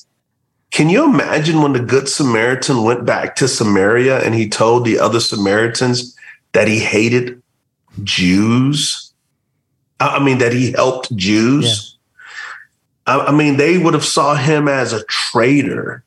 Can 0.71 0.89
you 0.89 1.03
imagine 1.03 1.61
when 1.61 1.73
the 1.73 1.79
Good 1.79 2.07
Samaritan 2.07 2.83
went 2.83 3.05
back 3.05 3.35
to 3.35 3.47
Samaria 3.47 4.21
and 4.21 4.33
he 4.33 4.47
told 4.47 4.85
the 4.85 4.99
other 4.99 5.19
Samaritans 5.19 6.15
that 6.53 6.67
he 6.67 6.79
hated 6.79 7.41
Jews? 8.03 9.11
I 9.99 10.23
mean, 10.23 10.37
that 10.39 10.53
he 10.53 10.71
helped 10.71 11.15
Jews? 11.15 11.97
Yeah. 13.05 13.17
I, 13.17 13.31
mean, 13.31 13.57
they 13.57 13.77
would 13.77 13.93
have 13.93 14.05
saw 14.05 14.35
him 14.35 14.67
as 14.67 14.93
a 14.93 15.03
traitor. 15.05 16.03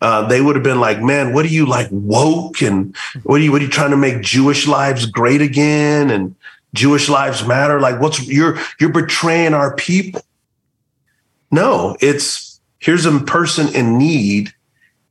Uh, 0.00 0.26
they 0.26 0.40
would 0.40 0.56
have 0.56 0.62
been 0.62 0.80
like, 0.80 1.02
"Man, 1.02 1.32
what 1.32 1.44
are 1.44 1.48
you 1.48 1.66
like 1.66 1.88
woke? 1.90 2.62
And 2.62 2.94
what 3.22 3.40
are 3.40 3.44
you? 3.44 3.50
What 3.50 3.60
are 3.60 3.64
you 3.64 3.70
trying 3.70 3.90
to 3.90 3.96
make 3.96 4.22
Jewish 4.22 4.66
lives 4.66 5.06
great 5.06 5.40
again? 5.40 6.10
And 6.10 6.34
Jewish 6.74 7.08
lives 7.08 7.46
matter? 7.46 7.80
Like, 7.80 8.00
what's 8.00 8.26
you're 8.26 8.58
you're 8.78 8.92
betraying 8.92 9.54
our 9.54 9.74
people?" 9.74 10.22
No, 11.50 11.96
it's 12.00 12.55
here's 12.78 13.06
a 13.06 13.18
person 13.20 13.74
in 13.74 13.98
need 13.98 14.52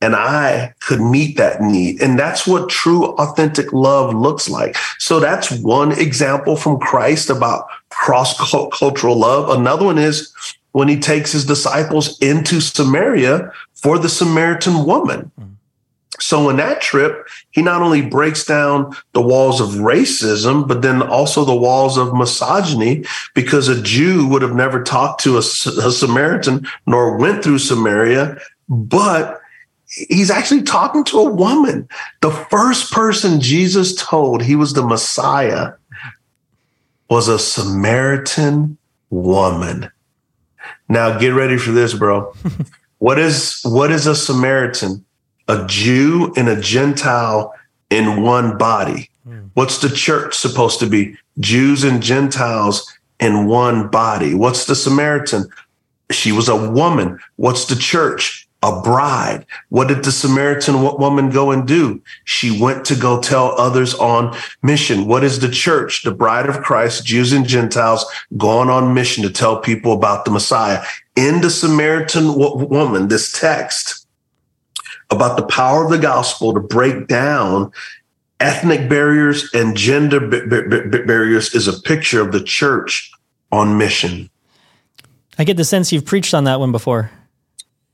and 0.01 0.15
I 0.15 0.73
could 0.81 1.01
meet 1.01 1.37
that 1.37 1.61
need. 1.61 2.01
And 2.01 2.19
that's 2.19 2.45
what 2.45 2.69
true, 2.69 3.05
authentic 3.15 3.71
love 3.73 4.13
looks 4.13 4.49
like. 4.49 4.75
So 4.99 5.19
that's 5.19 5.49
one 5.51 5.93
example 5.93 6.57
from 6.57 6.79
Christ 6.79 7.29
about 7.29 7.67
cross 7.89 8.37
cultural 8.37 9.17
love. 9.17 9.49
Another 9.49 9.85
one 9.85 9.97
is 9.97 10.33
when 10.73 10.87
he 10.89 10.99
takes 10.99 11.31
his 11.31 11.45
disciples 11.45 12.19
into 12.19 12.59
Samaria 12.59 13.51
for 13.73 13.97
the 13.97 14.09
Samaritan 14.09 14.85
woman. 14.85 15.31
Mm-hmm. 15.39 15.53
So 16.19 16.49
in 16.49 16.57
that 16.57 16.81
trip, 16.81 17.27
he 17.51 17.61
not 17.61 17.81
only 17.81 18.01
breaks 18.01 18.45
down 18.45 18.95
the 19.13 19.21
walls 19.21 19.59
of 19.59 19.81
racism, 19.81 20.67
but 20.67 20.81
then 20.81 21.01
also 21.01 21.43
the 21.43 21.55
walls 21.55 21.97
of 21.97 22.13
misogyny, 22.13 23.03
because 23.33 23.67
a 23.67 23.81
Jew 23.81 24.27
would 24.27 24.41
have 24.41 24.55
never 24.55 24.83
talked 24.83 25.21
to 25.23 25.35
a, 25.35 25.39
a 25.39 25.91
Samaritan 25.91 26.67
nor 26.87 27.17
went 27.17 27.43
through 27.43 27.59
Samaria, 27.59 28.37
but 28.69 29.41
he's 29.87 30.31
actually 30.31 30.63
talking 30.63 31.03
to 31.05 31.19
a 31.19 31.31
woman. 31.31 31.87
The 32.21 32.31
first 32.31 32.91
person 32.91 33.39
Jesus 33.39 33.95
told 33.95 34.41
he 34.41 34.55
was 34.55 34.73
the 34.73 34.85
Messiah 34.85 35.73
was 37.09 37.27
a 37.27 37.39
Samaritan 37.39 38.77
woman. 39.09 39.91
Now 40.89 41.17
get 41.17 41.29
ready 41.29 41.57
for 41.57 41.71
this, 41.71 41.93
bro. 41.93 42.33
what 42.97 43.19
is 43.19 43.61
what 43.63 43.91
is 43.91 44.07
a 44.07 44.15
Samaritan? 44.15 45.05
A 45.47 45.65
Jew 45.67 46.33
and 46.35 46.49
a 46.49 46.59
Gentile 46.59 47.53
in 47.89 48.21
one 48.21 48.57
body. 48.57 49.09
Mm. 49.27 49.49
What's 49.53 49.79
the 49.79 49.89
church 49.89 50.35
supposed 50.35 50.79
to 50.79 50.87
be? 50.87 51.17
Jews 51.39 51.83
and 51.83 52.01
Gentiles 52.01 52.91
in 53.19 53.47
one 53.47 53.89
body. 53.89 54.33
What's 54.33 54.65
the 54.65 54.75
Samaritan? 54.75 55.47
She 56.11 56.31
was 56.31 56.49
a 56.49 56.69
woman. 56.69 57.19
What's 57.35 57.65
the 57.65 57.75
church? 57.75 58.47
A 58.63 58.81
bride. 58.81 59.45
What 59.69 59.89
did 59.89 60.03
the 60.03 60.11
Samaritan 60.11 60.81
woman 60.81 61.29
go 61.29 61.51
and 61.51 61.67
do? 61.67 62.01
She 62.23 62.59
went 62.59 62.83
to 62.85 62.95
go 62.95 63.21
tell 63.21 63.59
others 63.59 63.93
on 63.93 64.35
mission. 64.63 65.05
What 65.05 65.23
is 65.23 65.39
the 65.39 65.49
church? 65.49 66.01
The 66.01 66.11
bride 66.11 66.49
of 66.49 66.63
Christ, 66.63 67.05
Jews 67.05 67.31
and 67.31 67.45
Gentiles 67.45 68.05
going 68.37 68.69
on 68.69 68.95
mission 68.95 69.23
to 69.23 69.29
tell 69.29 69.59
people 69.59 69.93
about 69.93 70.25
the 70.25 70.31
Messiah. 70.31 70.83
In 71.15 71.41
the 71.41 71.51
Samaritan 71.51 72.33
woman, 72.35 73.07
this 73.07 73.31
text, 73.31 74.04
about 75.15 75.37
the 75.37 75.45
power 75.45 75.83
of 75.83 75.91
the 75.91 75.97
gospel 75.97 76.53
to 76.53 76.59
break 76.59 77.07
down 77.07 77.71
ethnic 78.39 78.89
barriers 78.89 79.49
and 79.53 79.75
gender 79.75 80.19
barriers 80.19 81.55
is 81.55 81.67
a 81.67 81.81
picture 81.81 82.21
of 82.21 82.31
the 82.31 82.43
church 82.43 83.11
on 83.51 83.77
mission. 83.77 84.29
I 85.37 85.43
get 85.43 85.57
the 85.57 85.65
sense 85.65 85.91
you've 85.91 86.05
preached 86.05 86.33
on 86.33 86.45
that 86.45 86.59
one 86.59 86.71
before. 86.71 87.11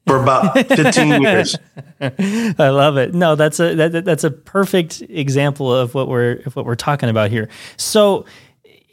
For 0.08 0.22
about 0.22 0.54
15 0.68 1.22
years. 1.22 1.56
I 2.00 2.70
love 2.70 2.98
it. 2.98 3.14
No, 3.14 3.36
that's 3.36 3.60
a 3.60 3.76
that, 3.76 4.04
that's 4.04 4.24
a 4.24 4.32
perfect 4.32 5.02
example 5.10 5.74
of 5.74 5.94
what 5.94 6.08
we're 6.08 6.42
of 6.46 6.56
what 6.56 6.66
we're 6.66 6.76
talking 6.76 7.08
about 7.08 7.30
here. 7.30 7.50
So 7.78 8.26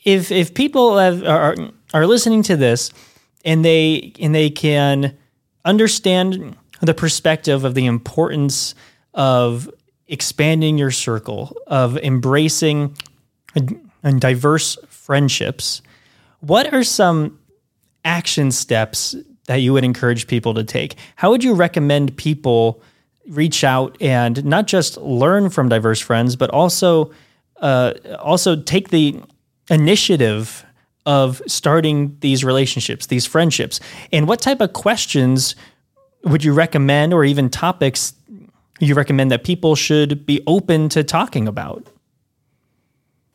if 0.05 0.31
if 0.31 0.53
people 0.53 0.99
have, 0.99 1.25
are 1.25 1.57
are 1.95 2.07
listening 2.07 2.43
to 2.45 2.57
this 2.57 2.93
and 3.45 3.65
they 3.65 4.13
and 4.21 4.35
they 4.35 4.51
can 4.51 5.17
understand 5.65 6.57
the 6.81 6.95
perspective 6.95 7.65
of 7.65 7.75
the 7.75 7.87
importance 7.87 8.75
of 9.15 9.71
expanding 10.07 10.79
your 10.79 10.91
circle, 10.91 11.57
of 11.67 11.97
embracing 11.99 12.97
diverse 14.19 14.79
friendships. 14.89 15.83
What 16.41 16.73
are 16.73 16.85
some 16.85 17.39
action 18.05 18.51
steps 18.53 19.17
that 19.47 19.57
you 19.57 19.73
would 19.73 19.85
encourage 19.85 20.27
people 20.27 20.55
to 20.55 20.65
take? 20.65 20.97
How 21.17 21.31
would 21.31 21.43
you 21.43 21.55
recommend 21.55 22.17
people 22.17 22.83
reach 23.27 23.65
out 23.65 23.97
and 24.01 24.45
not 24.45 24.67
just 24.67 24.97
learn 24.99 25.51
from 25.51 25.69
diverse 25.69 26.01
friends, 26.01 26.37
but 26.37 26.51
also 26.51 27.11
uh, 27.61 27.95
also 28.21 28.55
take 28.55 28.91
the 28.91 29.21
initiative 29.69 30.65
of 31.05 31.43
starting 31.47 32.17
these 32.21 32.45
relationships, 32.45 33.07
these 33.07 33.27
friendships? 33.27 33.81
And 34.13 34.29
what 34.29 34.41
type 34.41 34.61
of 34.61 34.73
questions 34.73 35.57
would 36.25 36.45
you 36.45 36.53
recommend, 36.53 37.13
or 37.13 37.25
even 37.25 37.49
topics 37.51 38.15
you 38.81 38.95
recommend 38.95 39.31
that 39.31 39.45
people 39.45 39.75
should 39.75 40.25
be 40.27 40.43
open 40.47 40.89
to 40.91 41.03
talking 41.03 41.49
about? 41.49 41.87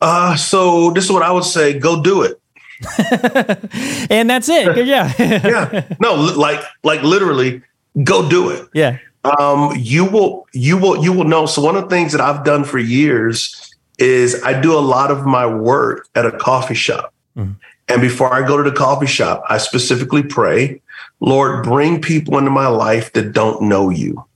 Uh, 0.00 0.36
so 0.36 0.90
this 0.90 1.04
is 1.04 1.12
what 1.12 1.22
I 1.22 1.30
would 1.30 1.44
say: 1.44 1.78
go 1.78 2.02
do 2.02 2.22
it. 2.22 2.40
and 4.10 4.28
that's 4.28 4.48
it. 4.48 4.86
Yeah. 4.86 5.12
yeah. 5.18 5.84
No, 6.00 6.14
like 6.14 6.62
like 6.82 7.02
literally, 7.02 7.62
go 8.02 8.28
do 8.28 8.50
it. 8.50 8.68
Yeah. 8.74 8.98
Um, 9.24 9.72
you 9.76 10.04
will 10.04 10.46
you 10.52 10.76
will 10.76 11.02
you 11.02 11.12
will 11.12 11.24
know. 11.24 11.46
So 11.46 11.62
one 11.62 11.76
of 11.76 11.84
the 11.84 11.88
things 11.88 12.12
that 12.12 12.20
I've 12.20 12.44
done 12.44 12.64
for 12.64 12.78
years 12.78 13.74
is 13.98 14.42
I 14.42 14.60
do 14.60 14.76
a 14.76 14.80
lot 14.80 15.10
of 15.10 15.24
my 15.24 15.46
work 15.46 16.08
at 16.14 16.26
a 16.26 16.32
coffee 16.32 16.74
shop. 16.74 17.14
Mm-hmm. 17.36 17.52
And 17.88 18.00
before 18.00 18.32
I 18.32 18.46
go 18.46 18.56
to 18.56 18.68
the 18.68 18.74
coffee 18.74 19.06
shop, 19.06 19.44
I 19.48 19.58
specifically 19.58 20.22
pray 20.22 20.80
Lord, 21.24 21.64
bring 21.64 22.02
people 22.02 22.36
into 22.36 22.50
my 22.50 22.66
life 22.66 23.12
that 23.14 23.32
don't 23.32 23.62
know 23.62 23.88
you. 23.88 24.26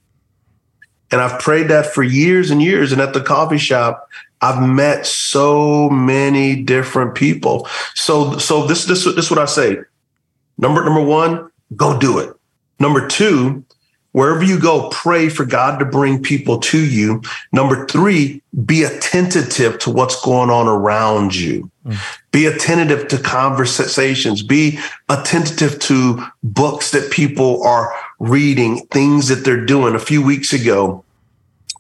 And 1.11 1.21
I've 1.21 1.39
prayed 1.39 1.69
that 1.69 1.87
for 1.87 2.03
years 2.03 2.51
and 2.51 2.63
years. 2.63 2.93
And 2.93 3.01
at 3.01 3.13
the 3.13 3.21
coffee 3.21 3.59
shop, 3.59 4.09
I've 4.41 4.67
met 4.67 5.07
so 5.07 5.91
many 5.91 6.63
different 6.63 7.15
people. 7.15 7.69
So, 7.95 8.39
so 8.39 8.67
this, 8.67 8.87
this, 8.87 9.05
this 9.05 9.27
is 9.27 9.31
what 9.31 9.39
I 9.39 9.45
say. 9.45 9.77
Number, 10.57 10.83
number 10.83 11.05
one, 11.05 11.51
go 11.77 11.99
do 11.99 12.19
it. 12.19 12.35
Number 12.81 13.07
two, 13.07 13.65
Wherever 14.19 14.43
you 14.43 14.59
go, 14.59 14.89
pray 14.89 15.29
for 15.29 15.45
God 15.45 15.79
to 15.79 15.85
bring 15.85 16.21
people 16.21 16.59
to 16.59 16.85
you. 16.85 17.23
Number 17.53 17.87
three, 17.87 18.43
be 18.65 18.83
attentive 18.83 19.79
to 19.79 19.91
what's 19.93 20.21
going 20.23 20.51
on 20.51 20.67
around 20.67 21.37
you. 21.37 21.71
Mm. 21.87 21.97
Be 22.33 22.47
attentive 22.47 23.07
to 23.11 23.19
conversations. 23.19 24.43
Be 24.43 24.81
attentive 25.09 25.79
to 25.83 26.21
books 26.43 26.91
that 26.91 27.13
people 27.13 27.63
are 27.63 27.95
reading, 28.19 28.89
things 28.89 29.29
that 29.29 29.45
they're 29.45 29.65
doing. 29.65 29.95
A 29.95 30.01
few 30.01 30.21
weeks 30.21 30.53
ago, 30.53 31.05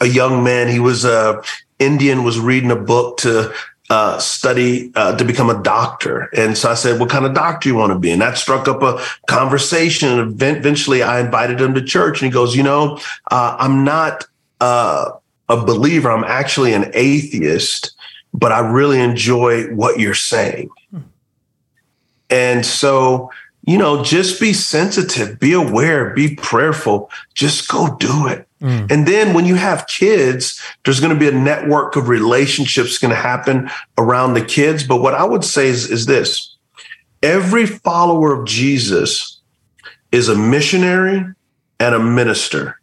a 0.00 0.06
young 0.06 0.44
man, 0.44 0.68
he 0.68 0.78
was 0.78 1.04
a 1.04 1.10
uh, 1.10 1.42
Indian, 1.80 2.22
was 2.22 2.38
reading 2.38 2.70
a 2.70 2.76
book 2.76 3.16
to 3.18 3.52
uh, 3.90 4.18
study 4.18 4.92
uh, 4.94 5.16
to 5.16 5.24
become 5.24 5.48
a 5.48 5.62
doctor. 5.62 6.28
And 6.36 6.58
so 6.58 6.70
I 6.70 6.74
said, 6.74 7.00
What 7.00 7.10
kind 7.10 7.24
of 7.24 7.34
doctor 7.34 7.68
you 7.68 7.74
want 7.74 7.92
to 7.92 7.98
be? 7.98 8.10
And 8.10 8.20
that 8.20 8.36
struck 8.36 8.68
up 8.68 8.82
a 8.82 9.02
conversation. 9.26 10.18
And 10.18 10.42
eventually 10.42 11.02
I 11.02 11.20
invited 11.20 11.60
him 11.60 11.74
to 11.74 11.82
church. 11.82 12.20
And 12.20 12.30
he 12.30 12.32
goes, 12.32 12.54
You 12.54 12.62
know, 12.62 12.98
uh, 13.30 13.56
I'm 13.58 13.84
not 13.84 14.26
uh, 14.60 15.12
a 15.48 15.56
believer, 15.56 16.10
I'm 16.10 16.24
actually 16.24 16.74
an 16.74 16.90
atheist, 16.94 17.96
but 18.34 18.52
I 18.52 18.60
really 18.60 19.00
enjoy 19.00 19.74
what 19.74 19.98
you're 19.98 20.14
saying. 20.14 20.70
And 22.30 22.66
so, 22.66 23.30
you 23.64 23.78
know, 23.78 24.02
just 24.02 24.40
be 24.40 24.52
sensitive, 24.52 25.38
be 25.38 25.52
aware, 25.52 26.10
be 26.10 26.34
prayerful, 26.34 27.10
just 27.34 27.68
go 27.68 27.96
do 27.96 28.26
it. 28.26 28.47
Mm. 28.60 28.90
And 28.90 29.06
then 29.06 29.34
when 29.34 29.44
you 29.44 29.54
have 29.54 29.86
kids, 29.86 30.60
there's 30.84 31.00
going 31.00 31.12
to 31.12 31.18
be 31.18 31.28
a 31.28 31.32
network 31.32 31.96
of 31.96 32.08
relationships 32.08 32.98
going 32.98 33.14
to 33.14 33.20
happen 33.20 33.70
around 33.96 34.34
the 34.34 34.44
kids. 34.44 34.84
But 34.84 35.00
what 35.00 35.14
I 35.14 35.24
would 35.24 35.44
say 35.44 35.68
is, 35.68 35.90
is 35.90 36.06
this 36.06 36.56
every 37.22 37.66
follower 37.66 38.32
of 38.32 38.46
Jesus 38.46 39.40
is 40.10 40.28
a 40.28 40.34
missionary 40.34 41.24
and 41.80 41.94
a 41.94 41.98
minister. 41.98 42.80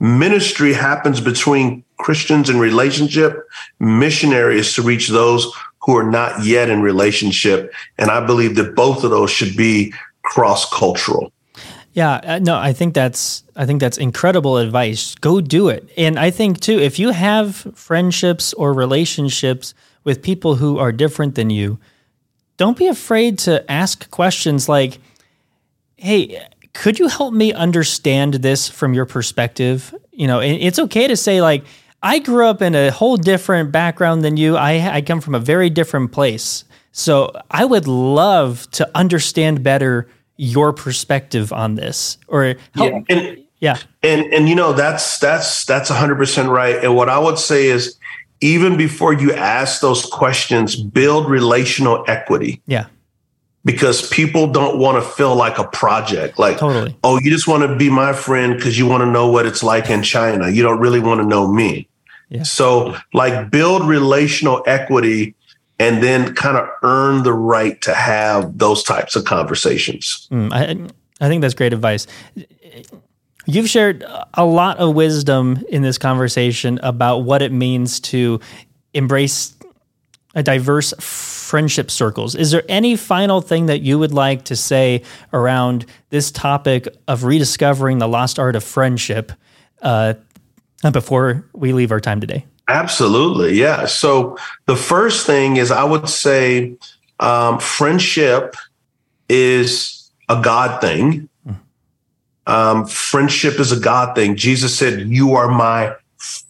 Ministry 0.00 0.72
happens 0.72 1.20
between 1.20 1.84
Christians 1.98 2.50
in 2.50 2.58
relationship. 2.58 3.48
Missionary 3.78 4.58
is 4.58 4.74
to 4.74 4.82
reach 4.82 5.08
those 5.08 5.50
who 5.82 5.96
are 5.96 6.10
not 6.10 6.44
yet 6.44 6.68
in 6.68 6.82
relationship. 6.82 7.72
And 7.98 8.10
I 8.10 8.24
believe 8.24 8.56
that 8.56 8.74
both 8.74 9.04
of 9.04 9.10
those 9.10 9.30
should 9.30 9.56
be 9.56 9.94
cross 10.22 10.68
cultural. 10.70 11.32
Yeah, 11.94 12.14
uh, 12.24 12.38
no, 12.40 12.56
I 12.58 12.72
think 12.72 12.92
that's 12.92 13.44
I 13.54 13.66
think 13.66 13.80
that's 13.80 13.98
incredible 13.98 14.56
advice. 14.58 15.14
Go 15.14 15.40
do 15.40 15.68
it. 15.68 15.88
And 15.96 16.18
I 16.18 16.30
think 16.30 16.60
too 16.60 16.78
if 16.80 16.98
you 16.98 17.10
have 17.10 17.54
friendships 17.74 18.52
or 18.54 18.72
relationships 18.72 19.74
with 20.02 20.20
people 20.20 20.56
who 20.56 20.76
are 20.78 20.90
different 20.90 21.36
than 21.36 21.50
you, 21.50 21.78
don't 22.56 22.76
be 22.76 22.88
afraid 22.88 23.38
to 23.40 23.68
ask 23.70 24.10
questions 24.10 24.68
like, 24.68 24.98
"Hey, 25.96 26.42
could 26.72 26.98
you 26.98 27.06
help 27.08 27.32
me 27.32 27.52
understand 27.52 28.34
this 28.34 28.68
from 28.68 28.92
your 28.92 29.06
perspective?" 29.06 29.94
You 30.12 30.26
know, 30.26 30.40
it's 30.40 30.80
okay 30.80 31.06
to 31.06 31.16
say 31.16 31.40
like, 31.40 31.64
"I 32.02 32.18
grew 32.18 32.46
up 32.48 32.60
in 32.60 32.74
a 32.74 32.90
whole 32.90 33.16
different 33.16 33.70
background 33.70 34.24
than 34.24 34.36
you. 34.36 34.56
I 34.56 34.96
I 34.96 35.00
come 35.00 35.20
from 35.20 35.36
a 35.36 35.40
very 35.40 35.70
different 35.70 36.10
place." 36.10 36.64
So, 36.96 37.32
I 37.50 37.64
would 37.64 37.88
love 37.88 38.68
to 38.72 38.88
understand 38.94 39.62
better 39.64 40.06
your 40.36 40.72
perspective 40.72 41.52
on 41.52 41.76
this 41.76 42.18
or 42.28 42.56
yeah. 42.74 43.00
And, 43.08 43.44
yeah. 43.60 43.78
And 44.02 44.32
and 44.32 44.48
you 44.48 44.54
know 44.54 44.72
that's 44.72 45.18
that's 45.18 45.64
that's 45.64 45.90
100% 45.90 46.48
right 46.48 46.76
and 46.82 46.94
what 46.96 47.08
I 47.08 47.18
would 47.18 47.38
say 47.38 47.66
is 47.66 47.96
even 48.44 48.76
before 48.76 49.14
you 49.14 49.32
ask 49.32 49.80
those 49.80 50.04
questions 50.04 50.76
build 50.76 51.30
relational 51.30 52.04
equity. 52.06 52.60
Yeah. 52.66 52.86
Because 53.64 54.06
people 54.10 54.52
don't 54.52 54.78
want 54.78 55.02
to 55.02 55.10
feel 55.10 55.34
like 55.34 55.58
a 55.58 55.66
project. 55.66 56.38
Like, 56.38 56.58
totally. 56.58 56.94
oh, 57.02 57.18
you 57.18 57.30
just 57.30 57.48
want 57.48 57.62
to 57.62 57.74
be 57.74 57.88
my 57.88 58.12
friend 58.12 58.54
because 58.54 58.78
you 58.78 58.86
want 58.86 59.00
to 59.00 59.06
know 59.06 59.30
what 59.30 59.46
it's 59.46 59.62
like 59.62 59.88
in 59.88 60.02
China. 60.02 60.50
You 60.50 60.62
don't 60.62 60.78
really 60.78 61.00
want 61.00 61.22
to 61.22 61.26
know 61.26 61.48
me. 61.50 61.88
Yeah. 62.28 62.42
So, 62.42 62.94
like, 63.14 63.50
build 63.50 63.88
relational 63.88 64.62
equity 64.66 65.34
and 65.78 66.02
then 66.02 66.34
kind 66.34 66.56
of 66.56 66.68
earn 66.82 67.22
the 67.22 67.32
right 67.32 67.80
to 67.82 67.94
have 67.94 68.58
those 68.58 68.82
types 68.82 69.16
of 69.16 69.24
conversations. 69.24 70.28
Mm, 70.30 70.52
I, 70.52 71.24
I 71.24 71.28
think 71.28 71.42
that's 71.42 71.54
great 71.54 71.72
advice. 71.72 72.06
You've 73.46 73.68
shared 73.68 74.04
a 74.34 74.44
lot 74.44 74.78
of 74.78 74.94
wisdom 74.94 75.62
in 75.68 75.82
this 75.82 75.98
conversation 75.98 76.78
about 76.82 77.18
what 77.18 77.42
it 77.42 77.52
means 77.52 78.00
to 78.00 78.40
embrace 78.94 79.54
a 80.34 80.42
diverse 80.42 80.94
friendship 81.00 81.90
circles. 81.90 82.34
Is 82.34 82.50
there 82.50 82.64
any 82.68 82.96
final 82.96 83.40
thing 83.40 83.66
that 83.66 83.82
you 83.82 83.98
would 83.98 84.12
like 84.12 84.44
to 84.46 84.56
say 84.56 85.02
around 85.32 85.86
this 86.10 86.30
topic 86.30 86.88
of 87.06 87.24
rediscovering 87.24 87.98
the 87.98 88.08
lost 88.08 88.38
art 88.38 88.56
of 88.56 88.64
friendship 88.64 89.30
uh, 89.82 90.14
before 90.90 91.44
we 91.52 91.72
leave 91.72 91.92
our 91.92 92.00
time 92.00 92.20
today? 92.20 92.46
Absolutely. 92.68 93.54
Yeah. 93.54 93.86
So 93.86 94.38
the 94.66 94.76
first 94.76 95.26
thing 95.26 95.56
is 95.56 95.70
I 95.70 95.84
would 95.84 96.08
say 96.08 96.76
um, 97.20 97.58
friendship 97.58 98.56
is 99.28 100.10
a 100.28 100.40
God 100.40 100.80
thing. 100.80 101.28
Um, 102.46 102.86
friendship 102.86 103.58
is 103.58 103.72
a 103.72 103.80
God 103.80 104.14
thing. 104.14 104.36
Jesus 104.36 104.76
said, 104.76 105.08
You 105.08 105.34
are 105.34 105.48
my 105.48 105.94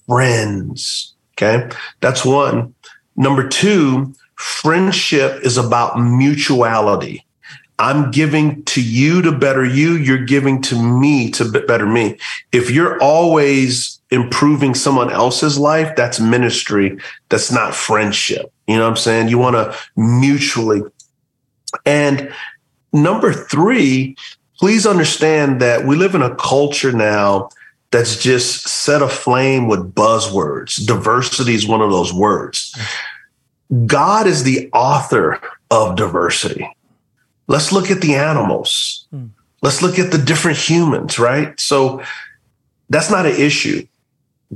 friends. 0.06 1.14
Okay. 1.32 1.68
That's 2.00 2.24
one. 2.24 2.74
Number 3.16 3.48
two, 3.48 4.14
friendship 4.36 5.44
is 5.44 5.56
about 5.56 5.98
mutuality. 5.98 7.24
I'm 7.78 8.12
giving 8.12 8.62
to 8.64 8.82
you 8.82 9.20
to 9.22 9.32
better 9.32 9.64
you. 9.64 9.94
You're 9.94 10.24
giving 10.24 10.62
to 10.62 10.80
me 10.80 11.30
to 11.32 11.44
better 11.66 11.86
me. 11.86 12.18
If 12.52 12.70
you're 12.70 13.02
always 13.02 14.00
improving 14.14 14.74
someone 14.74 15.10
else's 15.10 15.58
life, 15.58 15.94
that's 15.96 16.20
ministry. 16.20 16.96
That's 17.28 17.52
not 17.52 17.74
friendship. 17.74 18.52
You 18.66 18.76
know 18.76 18.84
what 18.84 18.90
I'm 18.90 18.96
saying? 18.96 19.28
You 19.28 19.38
want 19.38 19.56
to 19.56 19.76
mutually. 19.96 20.82
And 21.84 22.32
number 22.92 23.32
three, 23.32 24.16
please 24.58 24.86
understand 24.86 25.60
that 25.60 25.84
we 25.84 25.96
live 25.96 26.14
in 26.14 26.22
a 26.22 26.34
culture 26.36 26.92
now 26.92 27.50
that's 27.90 28.16
just 28.16 28.66
set 28.66 29.02
aflame 29.02 29.68
with 29.68 29.94
buzzwords. 29.94 30.84
Diversity 30.86 31.54
is 31.54 31.66
one 31.66 31.80
of 31.80 31.90
those 31.90 32.12
words. 32.12 32.76
God 33.86 34.26
is 34.26 34.44
the 34.44 34.70
author 34.72 35.40
of 35.70 35.96
diversity. 35.96 36.68
Let's 37.46 37.72
look 37.72 37.90
at 37.90 38.00
the 38.00 38.14
animals. 38.14 39.06
Hmm. 39.10 39.26
Let's 39.62 39.82
look 39.82 39.98
at 39.98 40.12
the 40.12 40.18
different 40.18 40.58
humans, 40.58 41.18
right? 41.18 41.58
So 41.58 42.02
that's 42.90 43.10
not 43.10 43.26
an 43.26 43.36
issue. 43.36 43.86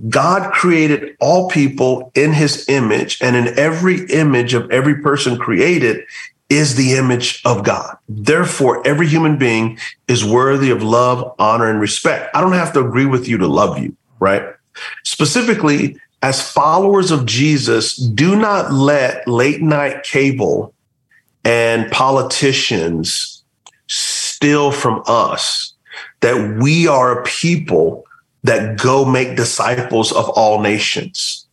God 0.09 0.53
created 0.53 1.17
all 1.21 1.49
people 1.49 2.11
in 2.15 2.33
his 2.33 2.69
image, 2.69 3.19
and 3.21 3.37
in 3.37 3.59
every 3.59 4.05
image 4.11 4.55
of 4.55 4.71
every 4.71 4.97
person 4.97 5.39
created 5.39 6.05
is 6.49 6.77
the 6.77 6.95
image 6.95 7.43
of 7.45 7.65
God. 7.65 7.97
Therefore, 8.09 8.87
every 8.87 9.07
human 9.07 9.37
being 9.37 9.79
is 10.07 10.25
worthy 10.25 10.71
of 10.71 10.83
love, 10.83 11.35
honor, 11.39 11.71
and 11.71 11.81
respect. 11.81 12.35
I 12.35 12.41
don't 12.41 12.53
have 12.53 12.73
to 12.75 12.81
agree 12.81 13.07
with 13.07 13.29
you 13.29 13.39
to 13.39 13.47
love 13.47 13.79
you, 13.79 13.95
right? 14.19 14.43
Specifically, 15.05 15.99
as 16.23 16.51
followers 16.51 17.11
of 17.11 17.27
Jesus, 17.27 17.97
do 17.97 18.35
not 18.35 18.73
let 18.73 19.27
late 19.29 19.61
night 19.61 20.03
cable 20.03 20.75
and 21.45 21.91
politicians 21.91 23.45
steal 23.87 24.73
from 24.73 25.03
us 25.07 25.75
that 26.21 26.59
we 26.61 26.87
are 26.87 27.21
a 27.21 27.23
people 27.25 28.05
that 28.45 28.79
go 28.79 29.05
make 29.05 29.37
disciples 29.37 30.13
of 30.13 30.29
all 30.31 30.61
nations, 30.61 31.47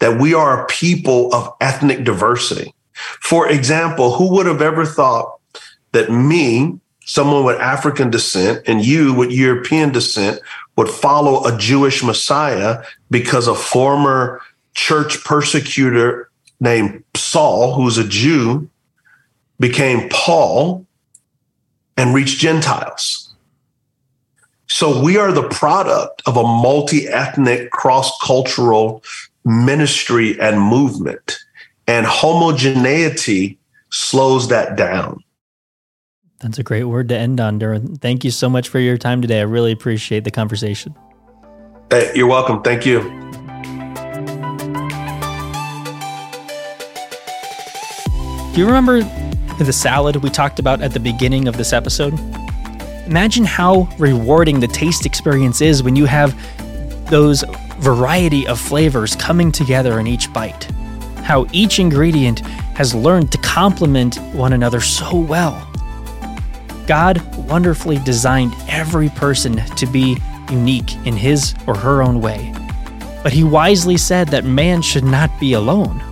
that 0.00 0.20
we 0.20 0.34
are 0.34 0.62
a 0.62 0.66
people 0.66 1.34
of 1.34 1.52
ethnic 1.60 2.04
diversity. 2.04 2.74
For 3.20 3.48
example, 3.48 4.12
who 4.14 4.30
would 4.34 4.46
have 4.46 4.62
ever 4.62 4.84
thought 4.84 5.38
that 5.92 6.10
me, 6.10 6.78
someone 7.04 7.44
with 7.44 7.60
African 7.60 8.10
descent, 8.10 8.62
and 8.66 8.84
you 8.84 9.14
with 9.14 9.30
European 9.30 9.92
descent 9.92 10.40
would 10.76 10.88
follow 10.88 11.44
a 11.44 11.56
Jewish 11.56 12.02
Messiah 12.02 12.82
because 13.10 13.48
a 13.48 13.54
former 13.54 14.40
church 14.74 15.24
persecutor 15.24 16.30
named 16.60 17.02
Saul, 17.14 17.74
who's 17.74 17.98
a 17.98 18.06
Jew, 18.06 18.68
became 19.58 20.08
Paul 20.10 20.86
and 21.96 22.14
reached 22.14 22.40
Gentiles? 22.40 23.25
So 24.68 25.00
we 25.02 25.16
are 25.16 25.32
the 25.32 25.48
product 25.48 26.22
of 26.26 26.36
a 26.36 26.42
multi 26.42 27.08
ethnic, 27.08 27.70
cross 27.70 28.16
cultural 28.20 29.02
ministry 29.44 30.38
and 30.40 30.60
movement. 30.60 31.38
And 31.86 32.04
homogeneity 32.04 33.58
slows 33.90 34.48
that 34.48 34.76
down. 34.76 35.22
That's 36.40 36.58
a 36.58 36.64
great 36.64 36.84
word 36.84 37.08
to 37.10 37.16
end 37.16 37.40
on, 37.40 37.60
Derwin. 37.60 38.00
Thank 38.00 38.24
you 38.24 38.30
so 38.30 38.48
much 38.48 38.68
for 38.68 38.80
your 38.80 38.98
time 38.98 39.22
today. 39.22 39.38
I 39.38 39.44
really 39.44 39.72
appreciate 39.72 40.24
the 40.24 40.30
conversation. 40.30 40.94
Hey, 41.90 42.10
you're 42.14 42.26
welcome. 42.26 42.62
Thank 42.62 42.84
you. 42.84 43.00
Do 48.52 48.60
you 48.60 48.66
remember 48.66 49.02
the 49.58 49.72
salad 49.72 50.16
we 50.16 50.30
talked 50.30 50.58
about 50.58 50.82
at 50.82 50.92
the 50.92 51.00
beginning 51.00 51.46
of 51.46 51.56
this 51.56 51.72
episode? 51.72 52.18
Imagine 53.06 53.44
how 53.44 53.88
rewarding 53.98 54.58
the 54.58 54.66
taste 54.66 55.06
experience 55.06 55.60
is 55.60 55.80
when 55.80 55.94
you 55.94 56.06
have 56.06 56.34
those 57.08 57.44
variety 57.78 58.48
of 58.48 58.58
flavors 58.58 59.14
coming 59.14 59.52
together 59.52 60.00
in 60.00 60.08
each 60.08 60.32
bite. 60.32 60.64
How 61.22 61.46
each 61.52 61.78
ingredient 61.78 62.40
has 62.74 62.96
learned 62.96 63.30
to 63.30 63.38
complement 63.38 64.16
one 64.34 64.52
another 64.52 64.80
so 64.80 65.16
well. 65.16 65.70
God 66.88 67.20
wonderfully 67.48 67.98
designed 67.98 68.54
every 68.68 69.08
person 69.10 69.56
to 69.76 69.86
be 69.86 70.18
unique 70.50 70.96
in 71.06 71.16
his 71.16 71.54
or 71.68 71.76
her 71.76 72.02
own 72.02 72.20
way. 72.20 72.52
But 73.22 73.32
he 73.32 73.44
wisely 73.44 73.96
said 73.96 74.28
that 74.28 74.44
man 74.44 74.82
should 74.82 75.04
not 75.04 75.30
be 75.38 75.52
alone. 75.52 76.02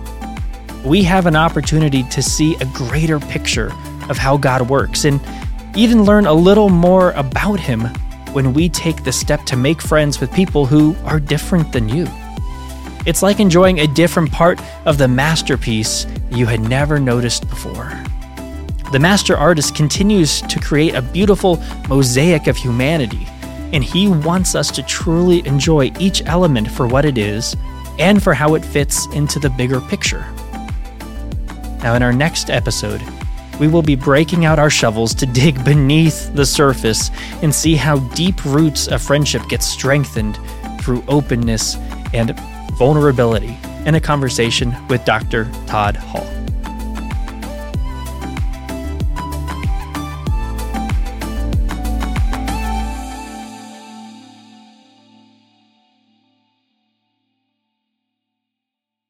We 0.85 1.03
have 1.03 1.25
an 1.25 1.35
opportunity 1.35 2.03
to 2.03 2.21
see 2.21 2.55
a 2.55 2.65
greater 2.65 3.19
picture 3.19 3.73
of 4.09 4.17
how 4.17 4.37
God 4.37 4.69
works 4.69 5.03
and 5.03 5.19
even 5.75 6.03
learn 6.03 6.25
a 6.25 6.33
little 6.33 6.69
more 6.69 7.11
about 7.11 7.59
him 7.59 7.81
when 8.33 8.53
we 8.53 8.69
take 8.69 9.03
the 9.03 9.11
step 9.11 9.43
to 9.45 9.55
make 9.55 9.81
friends 9.81 10.19
with 10.19 10.31
people 10.33 10.65
who 10.65 10.95
are 11.05 11.19
different 11.19 11.71
than 11.71 11.89
you. 11.89 12.07
It's 13.05 13.21
like 13.21 13.39
enjoying 13.39 13.79
a 13.79 13.87
different 13.87 14.31
part 14.31 14.59
of 14.85 14.97
the 14.97 15.07
masterpiece 15.07 16.07
you 16.31 16.45
had 16.45 16.61
never 16.61 16.99
noticed 16.99 17.47
before. 17.49 17.91
The 18.91 18.99
master 18.99 19.37
artist 19.37 19.75
continues 19.75 20.41
to 20.43 20.59
create 20.59 20.95
a 20.95 21.01
beautiful 21.01 21.61
mosaic 21.87 22.47
of 22.47 22.57
humanity, 22.57 23.27
and 23.73 23.83
he 23.83 24.07
wants 24.07 24.55
us 24.55 24.71
to 24.71 24.83
truly 24.83 25.45
enjoy 25.47 25.91
each 25.99 26.23
element 26.25 26.69
for 26.69 26.87
what 26.87 27.05
it 27.05 27.17
is 27.17 27.55
and 27.99 28.21
for 28.23 28.33
how 28.33 28.55
it 28.55 28.63
fits 28.63 29.07
into 29.13 29.39
the 29.39 29.49
bigger 29.49 29.81
picture. 29.81 30.25
Now, 31.83 31.95
in 31.95 32.03
our 32.03 32.13
next 32.13 32.49
episode, 32.49 33.01
we 33.59 33.67
will 33.67 33.81
be 33.81 33.95
breaking 33.95 34.45
out 34.45 34.59
our 34.59 34.69
shovels 34.69 35.13
to 35.15 35.25
dig 35.25 35.63
beneath 35.63 36.33
the 36.33 36.45
surface 36.45 37.09
and 37.41 37.53
see 37.53 37.75
how 37.75 37.99
deep 38.13 38.43
roots 38.45 38.87
of 38.87 39.01
friendship 39.01 39.41
get 39.49 39.63
strengthened 39.63 40.37
through 40.81 41.03
openness 41.07 41.75
and 42.13 42.37
vulnerability 42.77 43.57
in 43.85 43.95
a 43.95 44.01
conversation 44.01 44.75
with 44.87 45.03
Dr. 45.05 45.49
Todd 45.67 45.95
Hall. 45.95 46.44